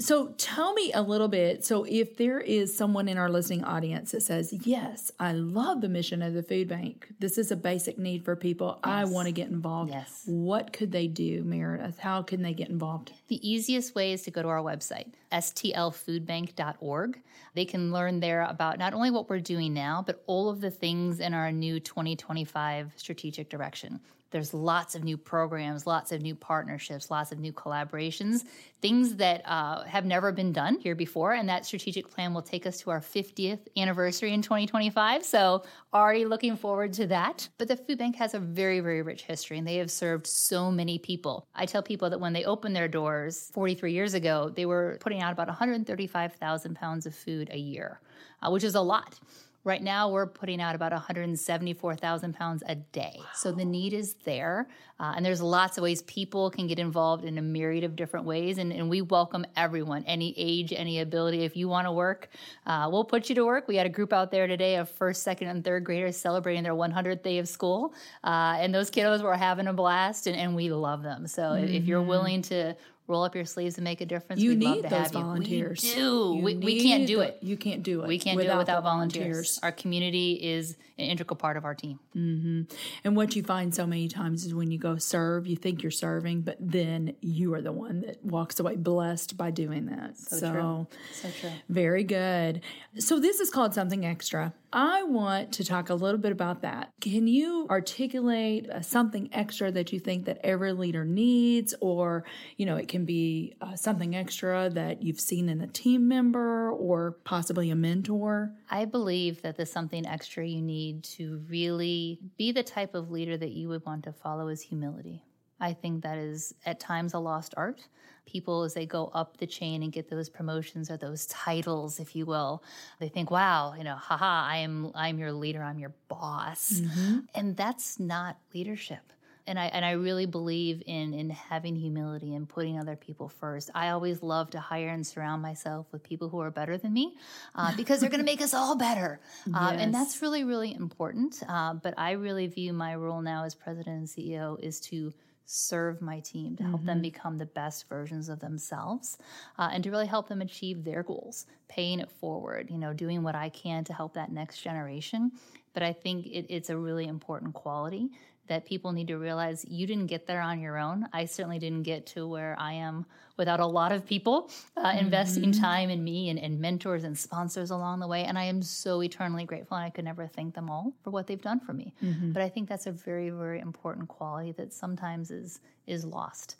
So 0.00 0.28
tell 0.38 0.74
me 0.74 0.92
a 0.92 1.02
little 1.02 1.26
bit. 1.26 1.64
So 1.64 1.82
if 1.82 2.16
there 2.16 2.38
is 2.40 2.76
someone 2.76 3.08
in 3.08 3.18
our 3.18 3.28
listening 3.28 3.64
audience 3.64 4.12
that 4.12 4.22
says, 4.22 4.52
"Yes, 4.64 5.10
I 5.18 5.32
love 5.32 5.80
the 5.80 5.88
mission 5.88 6.22
of 6.22 6.34
the 6.34 6.42
food 6.44 6.68
bank. 6.68 7.08
This 7.18 7.36
is 7.36 7.50
a 7.50 7.56
basic 7.56 7.98
need 7.98 8.24
for 8.24 8.36
people. 8.36 8.78
Yes. 8.84 8.92
I 8.92 9.04
want 9.06 9.26
to 9.26 9.32
get 9.32 9.48
involved." 9.48 9.90
Yes. 9.90 10.22
What 10.26 10.72
could 10.72 10.92
they 10.92 11.08
do, 11.08 11.42
Meredith? 11.42 11.98
How 11.98 12.22
can 12.22 12.42
they 12.42 12.54
get 12.54 12.68
involved? 12.68 13.12
The 13.26 13.48
easiest 13.48 13.96
way 13.96 14.12
is 14.12 14.22
to 14.22 14.30
go 14.30 14.40
to 14.40 14.48
our 14.48 14.62
website, 14.62 15.08
stlfoodbank.org. 15.32 17.20
They 17.54 17.64
can 17.64 17.92
learn 17.92 18.20
there 18.20 18.42
about 18.42 18.78
not 18.78 18.94
only 18.94 19.10
what 19.10 19.28
we're 19.28 19.40
doing 19.40 19.74
now, 19.74 20.04
but 20.06 20.22
all 20.28 20.48
of 20.48 20.60
the 20.60 20.70
things 20.70 21.18
in 21.18 21.34
our 21.34 21.50
new 21.50 21.80
2025 21.80 22.92
strategic 22.96 23.48
direction. 23.48 23.98
There's 24.30 24.52
lots 24.52 24.94
of 24.94 25.04
new 25.04 25.16
programs, 25.16 25.86
lots 25.86 26.12
of 26.12 26.20
new 26.20 26.34
partnerships, 26.34 27.10
lots 27.10 27.32
of 27.32 27.38
new 27.38 27.52
collaborations, 27.52 28.44
things 28.82 29.16
that 29.16 29.42
uh, 29.46 29.84
have 29.84 30.04
never 30.04 30.32
been 30.32 30.52
done 30.52 30.78
here 30.78 30.94
before. 30.94 31.32
And 31.32 31.48
that 31.48 31.64
strategic 31.64 32.10
plan 32.10 32.34
will 32.34 32.42
take 32.42 32.66
us 32.66 32.78
to 32.80 32.90
our 32.90 33.00
50th 33.00 33.60
anniversary 33.76 34.34
in 34.34 34.42
2025. 34.42 35.24
So, 35.24 35.64
already 35.94 36.26
looking 36.26 36.56
forward 36.56 36.92
to 36.94 37.06
that. 37.06 37.48
But 37.56 37.68
the 37.68 37.76
food 37.76 37.98
bank 37.98 38.16
has 38.16 38.34
a 38.34 38.38
very, 38.38 38.80
very 38.80 39.00
rich 39.00 39.22
history, 39.22 39.56
and 39.56 39.66
they 39.66 39.76
have 39.76 39.90
served 39.90 40.26
so 40.26 40.70
many 40.70 40.98
people. 40.98 41.46
I 41.54 41.64
tell 41.64 41.82
people 41.82 42.10
that 42.10 42.20
when 42.20 42.34
they 42.34 42.44
opened 42.44 42.76
their 42.76 42.88
doors 42.88 43.50
43 43.54 43.92
years 43.92 44.14
ago, 44.14 44.52
they 44.54 44.66
were 44.66 44.98
putting 45.00 45.22
out 45.22 45.32
about 45.32 45.48
135,000 45.48 46.74
pounds 46.74 47.06
of 47.06 47.14
food 47.14 47.48
a 47.50 47.58
year, 47.58 48.00
uh, 48.42 48.50
which 48.50 48.64
is 48.64 48.74
a 48.74 48.80
lot. 48.80 49.18
Right 49.64 49.82
now, 49.82 50.08
we're 50.08 50.26
putting 50.26 50.62
out 50.62 50.74
about 50.74 50.92
174,000 50.92 52.32
pounds 52.34 52.62
a 52.66 52.76
day. 52.76 53.16
Wow. 53.18 53.24
So 53.34 53.52
the 53.52 53.64
need 53.64 53.92
is 53.92 54.14
there. 54.24 54.68
Uh, 55.00 55.12
and 55.16 55.24
there's 55.24 55.42
lots 55.42 55.76
of 55.78 55.82
ways 55.82 56.02
people 56.02 56.50
can 56.50 56.66
get 56.66 56.78
involved 56.78 57.24
in 57.24 57.38
a 57.38 57.42
myriad 57.42 57.84
of 57.84 57.96
different 57.96 58.24
ways. 58.24 58.58
And, 58.58 58.72
and 58.72 58.88
we 58.88 59.02
welcome 59.02 59.44
everyone, 59.56 60.04
any 60.04 60.32
age, 60.36 60.72
any 60.72 61.00
ability. 61.00 61.44
If 61.44 61.56
you 61.56 61.68
want 61.68 61.86
to 61.86 61.92
work, 61.92 62.30
uh, 62.66 62.88
we'll 62.90 63.04
put 63.04 63.28
you 63.28 63.34
to 63.34 63.44
work. 63.44 63.68
We 63.68 63.76
had 63.76 63.86
a 63.86 63.90
group 63.90 64.12
out 64.12 64.30
there 64.30 64.46
today 64.46 64.76
of 64.76 64.88
first, 64.90 65.22
second, 65.22 65.48
and 65.48 65.64
third 65.64 65.84
graders 65.84 66.16
celebrating 66.16 66.62
their 66.62 66.74
100th 66.74 67.22
day 67.22 67.38
of 67.38 67.48
school. 67.48 67.94
Uh, 68.24 68.56
and 68.58 68.74
those 68.74 68.90
kiddos 68.90 69.22
were 69.22 69.36
having 69.36 69.66
a 69.66 69.72
blast, 69.72 70.26
and, 70.26 70.36
and 70.36 70.54
we 70.54 70.70
love 70.70 71.02
them. 71.02 71.26
So 71.26 71.42
mm-hmm. 71.42 71.74
if 71.74 71.84
you're 71.84 72.00
mm-hmm. 72.00 72.08
willing 72.08 72.42
to 72.42 72.76
roll 73.08 73.24
up 73.24 73.34
your 73.34 73.46
sleeves 73.46 73.78
and 73.78 73.84
make 73.84 74.00
a 74.00 74.06
difference. 74.06 74.40
You 74.40 74.50
We'd 74.50 74.58
need 74.58 74.84
those 74.84 75.10
volunteers. 75.10 75.82
We 75.82 75.94
do. 75.94 76.34
We, 76.34 76.54
we, 76.56 76.82
can't 76.82 77.06
do 77.06 77.16
the, 77.16 77.22
it. 77.22 77.38
You 77.40 77.56
can't 77.56 77.82
do 77.82 78.02
it. 78.02 78.08
We 78.08 78.18
can't 78.18 78.38
do 78.38 78.46
it 78.46 78.56
without 78.56 78.82
volunteers. 78.82 79.24
volunteers. 79.24 79.60
Our 79.62 79.72
community 79.72 80.34
is 80.34 80.76
an 80.98 81.06
integral 81.06 81.36
part 81.36 81.56
of 81.56 81.64
our 81.64 81.74
team. 81.74 81.98
Mm-hmm. 82.14 82.62
And 83.04 83.16
what 83.16 83.34
you 83.34 83.42
find 83.42 83.74
so 83.74 83.86
many 83.86 84.08
times 84.08 84.44
is 84.44 84.54
when 84.54 84.70
you 84.70 84.78
go 84.78 84.96
serve, 84.96 85.46
you 85.46 85.56
think 85.56 85.82
you're 85.82 85.90
serving, 85.90 86.42
but 86.42 86.56
then 86.60 87.14
you 87.20 87.54
are 87.54 87.62
the 87.62 87.72
one 87.72 88.02
that 88.02 88.22
walks 88.24 88.60
away 88.60 88.76
blessed 88.76 89.36
by 89.36 89.50
doing 89.50 89.86
that. 89.86 90.16
So, 90.18 90.36
so 90.36 90.52
true. 90.52 90.86
So 91.12 91.30
true. 91.40 91.50
Very 91.68 92.04
good. 92.04 92.60
So 92.98 93.18
this 93.18 93.40
is 93.40 93.50
called 93.50 93.74
something 93.74 94.04
extra. 94.04 94.52
I 94.72 95.02
want 95.04 95.52
to 95.54 95.64
talk 95.64 95.88
a 95.88 95.94
little 95.94 96.20
bit 96.20 96.32
about 96.32 96.62
that. 96.62 96.90
Can 97.00 97.26
you 97.26 97.66
articulate 97.70 98.68
uh, 98.68 98.82
something 98.82 99.30
extra 99.32 99.72
that 99.72 99.92
you 99.92 100.00
think 100.00 100.26
that 100.26 100.38
every 100.44 100.72
leader 100.72 101.04
needs 101.04 101.74
or, 101.80 102.24
you 102.56 102.66
know, 102.66 102.76
it 102.76 102.88
can 102.88 103.04
be 103.04 103.54
uh, 103.60 103.76
something 103.76 104.14
extra 104.14 104.68
that 104.70 105.02
you've 105.02 105.20
seen 105.20 105.48
in 105.48 105.62
a 105.62 105.66
team 105.66 106.06
member 106.06 106.70
or 106.70 107.12
possibly 107.24 107.70
a 107.70 107.76
mentor? 107.76 108.52
I 108.70 108.84
believe 108.84 109.42
that 109.42 109.56
the 109.56 109.64
something 109.64 110.06
extra 110.06 110.46
you 110.46 110.60
need 110.60 111.04
to 111.04 111.42
really 111.48 112.18
be 112.36 112.52
the 112.52 112.62
type 112.62 112.94
of 112.94 113.10
leader 113.10 113.36
that 113.36 113.52
you 113.52 113.68
would 113.68 113.86
want 113.86 114.04
to 114.04 114.12
follow 114.12 114.48
is 114.48 114.60
humility. 114.60 115.24
I 115.60 115.72
think 115.72 116.02
that 116.02 116.18
is 116.18 116.54
at 116.66 116.80
times 116.80 117.14
a 117.14 117.18
lost 117.18 117.54
art. 117.56 117.86
People, 118.26 118.62
as 118.62 118.74
they 118.74 118.84
go 118.84 119.10
up 119.14 119.38
the 119.38 119.46
chain 119.46 119.82
and 119.82 119.90
get 119.90 120.10
those 120.10 120.28
promotions 120.28 120.90
or 120.90 120.98
those 120.98 121.26
titles, 121.26 121.98
if 121.98 122.14
you 122.14 122.26
will, 122.26 122.62
they 123.00 123.08
think, 123.08 123.30
"Wow, 123.30 123.74
you 123.76 123.84
know, 123.84 123.96
haha, 123.96 124.44
I 124.46 124.58
am, 124.58 124.92
I'm 124.94 125.18
your 125.18 125.32
leader, 125.32 125.62
I'm 125.62 125.78
your 125.78 125.94
boss," 126.08 126.72
mm-hmm. 126.72 127.20
and 127.34 127.56
that's 127.56 127.98
not 127.98 128.36
leadership 128.52 129.12
and 129.48 129.58
I 129.58 129.66
and 129.66 129.84
I 129.84 129.92
really 129.92 130.26
believe 130.26 130.82
in 130.86 131.14
in 131.14 131.30
having 131.30 131.74
humility 131.74 132.34
and 132.34 132.48
putting 132.48 132.78
other 132.78 132.94
people 132.94 133.28
first. 133.28 133.70
I 133.74 133.88
always 133.88 134.22
love 134.22 134.50
to 134.50 134.60
hire 134.60 134.90
and 134.90 135.04
surround 135.04 135.42
myself 135.42 135.86
with 135.90 136.02
people 136.02 136.28
who 136.28 136.38
are 136.40 136.50
better 136.50 136.76
than 136.76 136.92
me 136.92 137.16
uh, 137.54 137.74
because 137.76 138.00
they're 138.00 138.10
going 138.10 138.20
to 138.20 138.26
make 138.26 138.42
us 138.42 138.54
all 138.54 138.76
better, 138.76 139.20
uh, 139.52 139.70
yes. 139.72 139.80
and 139.80 139.92
that's 139.92 140.22
really 140.22 140.44
really 140.44 140.74
important. 140.74 141.42
Uh, 141.48 141.74
but 141.74 141.94
I 141.96 142.12
really 142.12 142.46
view 142.46 142.72
my 142.72 142.94
role 142.94 143.22
now 143.22 143.44
as 143.44 143.54
president 143.54 143.98
and 143.98 144.06
CEO 144.06 144.60
is 144.60 144.80
to 144.80 145.12
serve 145.50 146.02
my 146.02 146.20
team 146.20 146.54
to 146.54 146.62
help 146.62 146.76
mm-hmm. 146.76 146.86
them 146.88 147.00
become 147.00 147.38
the 147.38 147.46
best 147.46 147.88
versions 147.88 148.28
of 148.28 148.38
themselves 148.38 149.16
uh, 149.58 149.70
and 149.72 149.82
to 149.82 149.90
really 149.90 150.06
help 150.06 150.28
them 150.28 150.42
achieve 150.42 150.84
their 150.84 151.02
goals 151.02 151.46
paying 151.68 152.00
it 152.00 152.10
forward 152.10 152.70
you 152.70 152.76
know 152.76 152.92
doing 152.92 153.22
what 153.22 153.34
i 153.34 153.48
can 153.48 153.82
to 153.82 153.94
help 153.94 154.12
that 154.12 154.30
next 154.30 154.60
generation 154.60 155.32
but 155.72 155.82
i 155.82 155.90
think 155.90 156.26
it, 156.26 156.44
it's 156.50 156.68
a 156.68 156.76
really 156.76 157.06
important 157.06 157.54
quality 157.54 158.10
that 158.48 158.66
people 158.66 158.92
need 158.92 159.08
to 159.08 159.16
realize 159.16 159.64
you 159.68 159.86
didn't 159.86 160.06
get 160.06 160.26
there 160.26 160.40
on 160.40 160.60
your 160.60 160.78
own. 160.78 161.06
I 161.12 161.24
certainly 161.24 161.58
didn't 161.58 161.82
get 161.82 162.06
to 162.08 162.26
where 162.26 162.56
I 162.58 162.72
am 162.72 163.06
without 163.36 163.60
a 163.60 163.66
lot 163.66 163.92
of 163.92 164.04
people 164.04 164.50
uh, 164.76 164.84
mm-hmm. 164.84 164.98
investing 164.98 165.52
time 165.52 165.90
in 165.90 166.02
me 166.02 166.28
and, 166.28 166.38
and, 166.38 166.58
mentors 166.60 167.04
and 167.04 167.16
sponsors 167.16 167.70
along 167.70 168.00
the 168.00 168.06
way. 168.06 168.24
And 168.24 168.36
I 168.36 168.44
am 168.44 168.60
so 168.62 169.02
eternally 169.02 169.44
grateful, 169.44 169.76
and 169.76 169.86
I 169.86 169.90
could 169.90 170.04
never 170.04 170.26
thank 170.26 170.54
them 170.54 170.68
all 170.68 170.92
for 171.04 171.10
what 171.10 171.26
they've 171.26 171.40
done 171.40 171.60
for 171.60 171.72
me. 171.72 171.94
Mm-hmm. 172.04 172.32
But 172.32 172.42
I 172.42 172.48
think 172.48 172.68
that's 172.68 172.86
a 172.86 172.92
very, 172.92 173.30
very 173.30 173.60
important 173.60 174.08
quality 174.08 174.52
that 174.52 174.72
sometimes 174.72 175.30
is 175.30 175.60
is 175.86 176.04
lost. 176.04 176.56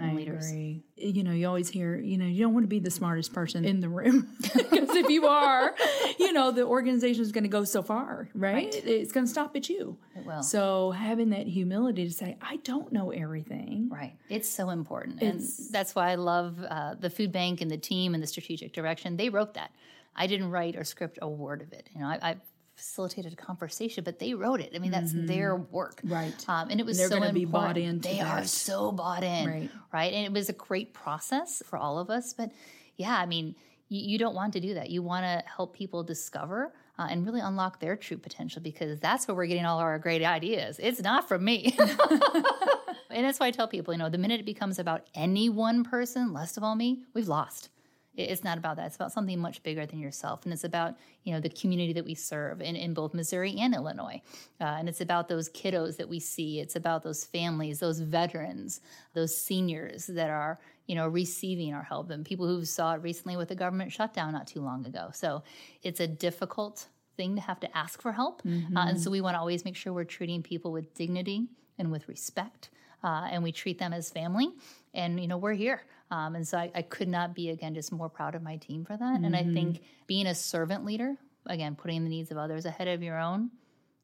I 0.00 0.12
leaders. 0.12 0.48
agree. 0.48 0.82
You 0.96 1.22
know, 1.22 1.32
you 1.32 1.46
always 1.46 1.68
hear, 1.68 1.96
you 1.96 2.18
know, 2.18 2.24
you 2.26 2.42
don't 2.42 2.54
want 2.54 2.64
to 2.64 2.68
be 2.68 2.78
the 2.78 2.90
smartest 2.90 3.32
person 3.32 3.64
in 3.64 3.80
the 3.80 3.88
room 3.88 4.28
because 4.40 4.90
if 4.96 5.08
you 5.08 5.26
are, 5.26 5.74
you 6.18 6.32
know, 6.32 6.50
the 6.50 6.64
organization 6.64 7.22
is 7.22 7.32
going 7.32 7.44
to 7.44 7.50
go 7.50 7.64
so 7.64 7.82
far, 7.82 8.28
right? 8.34 8.54
right. 8.54 8.74
It's 8.74 9.12
going 9.12 9.26
to 9.26 9.30
stop 9.30 9.56
at 9.56 9.68
you. 9.68 9.98
It 10.16 10.24
will. 10.24 10.42
So 10.42 10.90
having 10.92 11.30
that 11.30 11.46
humility 11.46 12.06
to 12.06 12.12
say, 12.12 12.36
I 12.40 12.56
don't 12.56 12.92
know 12.92 13.10
everything. 13.10 13.88
Right. 13.90 14.16
It's 14.28 14.48
so 14.48 14.70
important. 14.70 15.22
It's, 15.22 15.58
and 15.58 15.72
that's 15.72 15.94
why 15.94 16.10
I 16.10 16.14
love 16.16 16.58
uh, 16.62 16.94
the 16.94 17.10
food 17.10 17.32
bank 17.32 17.60
and 17.60 17.70
the 17.70 17.78
team 17.78 18.14
and 18.14 18.22
the 18.22 18.26
strategic 18.26 18.72
direction. 18.72 19.16
They 19.16 19.28
wrote 19.28 19.54
that. 19.54 19.72
I 20.16 20.26
didn't 20.26 20.50
write 20.50 20.76
or 20.76 20.84
script 20.84 21.18
a 21.22 21.28
word 21.28 21.60
of 21.62 21.72
it. 21.72 21.88
You 21.94 22.00
know, 22.00 22.06
I, 22.06 22.18
I 22.22 22.36
facilitated 22.76 23.32
a 23.32 23.36
conversation, 23.36 24.04
but 24.04 24.18
they 24.18 24.34
wrote 24.34 24.60
it. 24.60 24.72
I 24.74 24.78
mean, 24.78 24.90
that's 24.90 25.12
mm-hmm. 25.12 25.26
their 25.26 25.56
work, 25.56 26.00
right? 26.04 26.34
Um, 26.48 26.70
and 26.70 26.80
it 26.80 26.86
was 26.86 26.98
and 26.98 27.10
they're 27.10 27.18
so 27.18 27.24
important. 27.24 27.34
Be 27.34 27.44
bought 27.44 27.78
into 27.78 28.08
they 28.08 28.18
that. 28.18 28.42
are 28.42 28.44
so 28.44 28.92
bought 28.92 29.22
in, 29.22 29.48
right. 29.48 29.70
right? 29.92 30.12
And 30.12 30.24
it 30.24 30.32
was 30.32 30.48
a 30.48 30.52
great 30.52 30.92
process 30.92 31.62
for 31.66 31.76
all 31.76 31.98
of 31.98 32.10
us. 32.10 32.32
But 32.32 32.50
yeah, 32.96 33.16
I 33.16 33.26
mean, 33.26 33.54
you, 33.88 34.00
you 34.00 34.18
don't 34.18 34.34
want 34.34 34.52
to 34.54 34.60
do 34.60 34.74
that. 34.74 34.90
You 34.90 35.02
want 35.02 35.24
to 35.24 35.42
help 35.48 35.74
people 35.74 36.02
discover. 36.02 36.72
Uh, 36.96 37.08
and 37.10 37.26
really 37.26 37.40
unlock 37.40 37.80
their 37.80 37.96
true 37.96 38.16
potential 38.16 38.62
because 38.62 39.00
that's 39.00 39.26
where 39.26 39.34
we're 39.34 39.46
getting 39.46 39.66
all 39.66 39.80
our 39.80 39.98
great 39.98 40.22
ideas. 40.22 40.78
It's 40.80 41.02
not 41.02 41.26
from 41.26 41.44
me. 41.44 41.76
and 43.10 43.26
that's 43.26 43.40
why 43.40 43.46
I 43.46 43.50
tell 43.50 43.66
people, 43.66 43.92
you 43.92 43.98
know, 43.98 44.08
the 44.08 44.16
minute 44.16 44.38
it 44.38 44.46
becomes 44.46 44.78
about 44.78 45.02
any 45.12 45.48
one 45.48 45.82
person, 45.82 46.32
less 46.32 46.56
of 46.56 46.62
all 46.62 46.76
me, 46.76 47.02
we've 47.12 47.26
lost. 47.26 47.68
It's 48.16 48.44
not 48.44 48.58
about 48.58 48.76
that. 48.76 48.86
It's 48.86 48.96
about 48.96 49.12
something 49.12 49.38
much 49.38 49.62
bigger 49.62 49.86
than 49.86 49.98
yourself. 49.98 50.44
And 50.44 50.52
it's 50.52 50.64
about, 50.64 50.94
you 51.24 51.32
know, 51.32 51.40
the 51.40 51.48
community 51.48 51.92
that 51.94 52.04
we 52.04 52.14
serve 52.14 52.60
in, 52.60 52.76
in 52.76 52.94
both 52.94 53.12
Missouri 53.12 53.56
and 53.58 53.74
Illinois. 53.74 54.22
Uh, 54.60 54.76
and 54.78 54.88
it's 54.88 55.00
about 55.00 55.28
those 55.28 55.48
kiddos 55.48 55.96
that 55.96 56.08
we 56.08 56.20
see. 56.20 56.60
It's 56.60 56.76
about 56.76 57.02
those 57.02 57.24
families, 57.24 57.80
those 57.80 57.98
veterans, 58.00 58.80
those 59.14 59.36
seniors 59.36 60.06
that 60.06 60.30
are, 60.30 60.60
you 60.86 60.94
know, 60.94 61.08
receiving 61.08 61.74
our 61.74 61.82
help 61.82 62.10
and 62.10 62.24
people 62.24 62.46
who 62.46 62.64
saw 62.64 62.94
it 62.94 63.02
recently 63.02 63.36
with 63.36 63.48
the 63.48 63.54
government 63.56 63.92
shutdown 63.92 64.32
not 64.32 64.46
too 64.46 64.60
long 64.60 64.86
ago. 64.86 65.10
So 65.12 65.42
it's 65.82 66.00
a 66.00 66.06
difficult 66.06 66.86
thing 67.16 67.34
to 67.36 67.40
have 67.40 67.60
to 67.60 67.76
ask 67.76 68.00
for 68.00 68.12
help. 68.12 68.42
Mm-hmm. 68.42 68.76
Uh, 68.76 68.88
and 68.88 69.00
so 69.00 69.10
we 69.10 69.20
want 69.20 69.34
to 69.34 69.40
always 69.40 69.64
make 69.64 69.76
sure 69.76 69.92
we're 69.92 70.04
treating 70.04 70.42
people 70.42 70.72
with 70.72 70.94
dignity 70.94 71.48
and 71.78 71.90
with 71.90 72.08
respect. 72.08 72.70
Uh, 73.02 73.28
and 73.30 73.42
we 73.42 73.52
treat 73.52 73.78
them 73.78 73.92
as 73.92 74.08
family. 74.10 74.48
And, 74.94 75.20
you 75.20 75.28
know, 75.28 75.36
we're 75.36 75.52
here. 75.52 75.82
Um, 76.14 76.36
and 76.36 76.46
so 76.46 76.58
I, 76.58 76.70
I, 76.76 76.82
could 76.82 77.08
not 77.08 77.34
be, 77.34 77.50
again, 77.50 77.74
just 77.74 77.90
more 77.90 78.08
proud 78.08 78.36
of 78.36 78.42
my 78.42 78.56
team 78.56 78.84
for 78.84 78.96
that. 78.96 79.02
Mm-hmm. 79.02 79.24
And 79.24 79.34
I 79.34 79.42
think 79.42 79.76
mm-hmm. 79.76 79.84
being 80.06 80.26
a 80.28 80.34
servant 80.34 80.84
leader, 80.84 81.16
again, 81.46 81.74
putting 81.74 82.04
the 82.04 82.08
needs 82.08 82.30
of 82.30 82.38
others 82.38 82.66
ahead 82.66 82.86
of 82.86 83.02
your 83.02 83.18
own, 83.18 83.50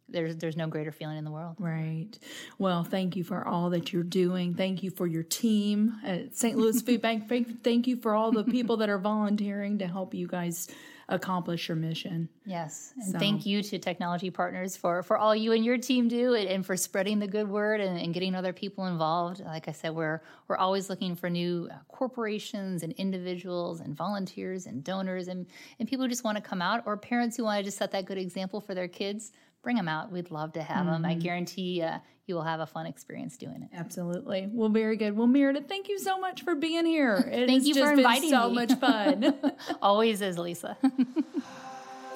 there's 0.08 0.34
there's 0.38 0.56
no 0.56 0.66
greater 0.66 0.90
feeling 0.90 1.18
in 1.18 1.24
the 1.24 1.30
world. 1.30 1.54
Right. 1.60 2.10
Well, 2.58 2.82
thank 2.82 3.14
you 3.14 3.22
for 3.22 3.46
all 3.46 3.70
that 3.70 3.92
you're 3.92 4.02
doing. 4.02 4.54
Thank 4.54 4.82
you 4.82 4.90
for 4.90 5.06
your 5.06 5.22
team 5.22 6.00
at 6.04 6.36
St. 6.36 6.58
Louis 6.58 6.82
Food 6.82 7.00
Bank. 7.00 7.28
Thank 7.62 7.86
you 7.86 7.96
for 7.96 8.16
all 8.16 8.32
the 8.32 8.42
people 8.42 8.78
that 8.78 8.88
are 8.88 8.98
volunteering 8.98 9.78
to 9.78 9.86
help 9.86 10.12
you 10.12 10.26
guys 10.26 10.68
accomplish 11.10 11.68
your 11.68 11.76
mission. 11.76 12.28
Yes. 12.46 12.94
And 12.96 13.12
so. 13.12 13.18
thank 13.18 13.44
you 13.44 13.62
to 13.62 13.78
Technology 13.78 14.30
Partners 14.30 14.76
for, 14.76 15.02
for 15.02 15.18
all 15.18 15.34
you 15.34 15.52
and 15.52 15.64
your 15.64 15.76
team 15.76 16.08
do 16.08 16.34
and, 16.34 16.48
and 16.48 16.64
for 16.64 16.76
spreading 16.76 17.18
the 17.18 17.26
good 17.26 17.48
word 17.48 17.80
and, 17.80 17.98
and, 17.98 18.14
getting 18.14 18.34
other 18.34 18.52
people 18.52 18.86
involved. 18.86 19.40
Like 19.44 19.68
I 19.68 19.72
said, 19.72 19.94
we're, 19.94 20.20
we're 20.48 20.56
always 20.56 20.88
looking 20.88 21.16
for 21.16 21.28
new 21.28 21.68
uh, 21.70 21.76
corporations 21.88 22.82
and 22.82 22.92
individuals 22.94 23.80
and 23.80 23.94
volunteers 23.94 24.66
and 24.66 24.82
donors 24.82 25.28
and, 25.28 25.46
and 25.78 25.88
people 25.88 26.04
who 26.04 26.08
just 26.08 26.24
want 26.24 26.36
to 26.36 26.42
come 26.42 26.62
out 26.62 26.82
or 26.86 26.96
parents 26.96 27.36
who 27.36 27.44
want 27.44 27.58
to 27.58 27.64
just 27.64 27.78
set 27.78 27.90
that 27.90 28.06
good 28.06 28.18
example 28.18 28.60
for 28.60 28.74
their 28.74 28.88
kids 28.88 29.32
bring 29.62 29.76
them 29.76 29.88
out. 29.88 30.10
We'd 30.10 30.30
love 30.30 30.52
to 30.52 30.62
have 30.62 30.86
mm-hmm. 30.86 31.02
them. 31.02 31.04
I 31.04 31.14
guarantee 31.14 31.82
uh, 31.82 31.98
you 32.26 32.34
will 32.34 32.42
have 32.42 32.60
a 32.60 32.66
fun 32.66 32.86
experience 32.86 33.36
doing 33.36 33.62
it. 33.62 33.76
Absolutely. 33.76 34.48
Well, 34.50 34.68
very 34.68 34.96
good. 34.96 35.16
Well, 35.16 35.26
Meredith, 35.26 35.68
thank 35.68 35.88
you 35.88 35.98
so 35.98 36.18
much 36.18 36.42
for 36.42 36.54
being 36.54 36.86
here. 36.86 37.16
It 37.30 37.46
thank 37.46 37.64
you 37.64 37.74
for 37.74 37.92
inviting 37.92 38.30
so 38.30 38.48
me. 38.48 38.54
much 38.54 38.72
fun. 38.74 39.34
Always 39.82 40.20
is, 40.20 40.38
Lisa. 40.38 40.76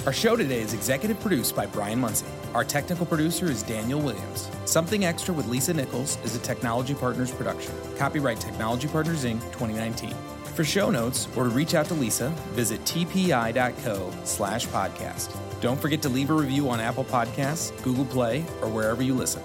Our 0.06 0.12
show 0.12 0.36
today 0.36 0.60
is 0.60 0.74
executive 0.74 1.18
produced 1.20 1.56
by 1.56 1.66
Brian 1.66 2.00
Munsey. 2.00 2.26
Our 2.52 2.64
technical 2.64 3.06
producer 3.06 3.46
is 3.46 3.62
Daniel 3.62 4.00
Williams. 4.00 4.50
Something 4.66 5.04
Extra 5.04 5.32
with 5.32 5.46
Lisa 5.46 5.72
Nichols 5.72 6.18
is 6.24 6.36
a 6.36 6.40
Technology 6.40 6.94
Partners 6.94 7.30
production. 7.30 7.72
Copyright 7.96 8.40
Technology 8.40 8.88
Partners 8.88 9.24
Inc. 9.24 9.40
2019. 9.52 10.12
For 10.54 10.62
show 10.62 10.90
notes 10.90 11.26
or 11.36 11.44
to 11.44 11.50
reach 11.50 11.74
out 11.74 11.86
to 11.86 11.94
Lisa, 11.94 12.28
visit 12.52 12.84
tpi.co 12.84 14.12
slash 14.24 14.66
podcast. 14.66 15.53
Don't 15.64 15.80
forget 15.80 16.02
to 16.02 16.10
leave 16.10 16.28
a 16.28 16.34
review 16.34 16.68
on 16.68 16.78
Apple 16.78 17.06
Podcasts, 17.06 17.72
Google 17.82 18.04
Play, 18.04 18.40
or 18.60 18.68
wherever 18.68 19.02
you 19.02 19.14
listen. 19.14 19.42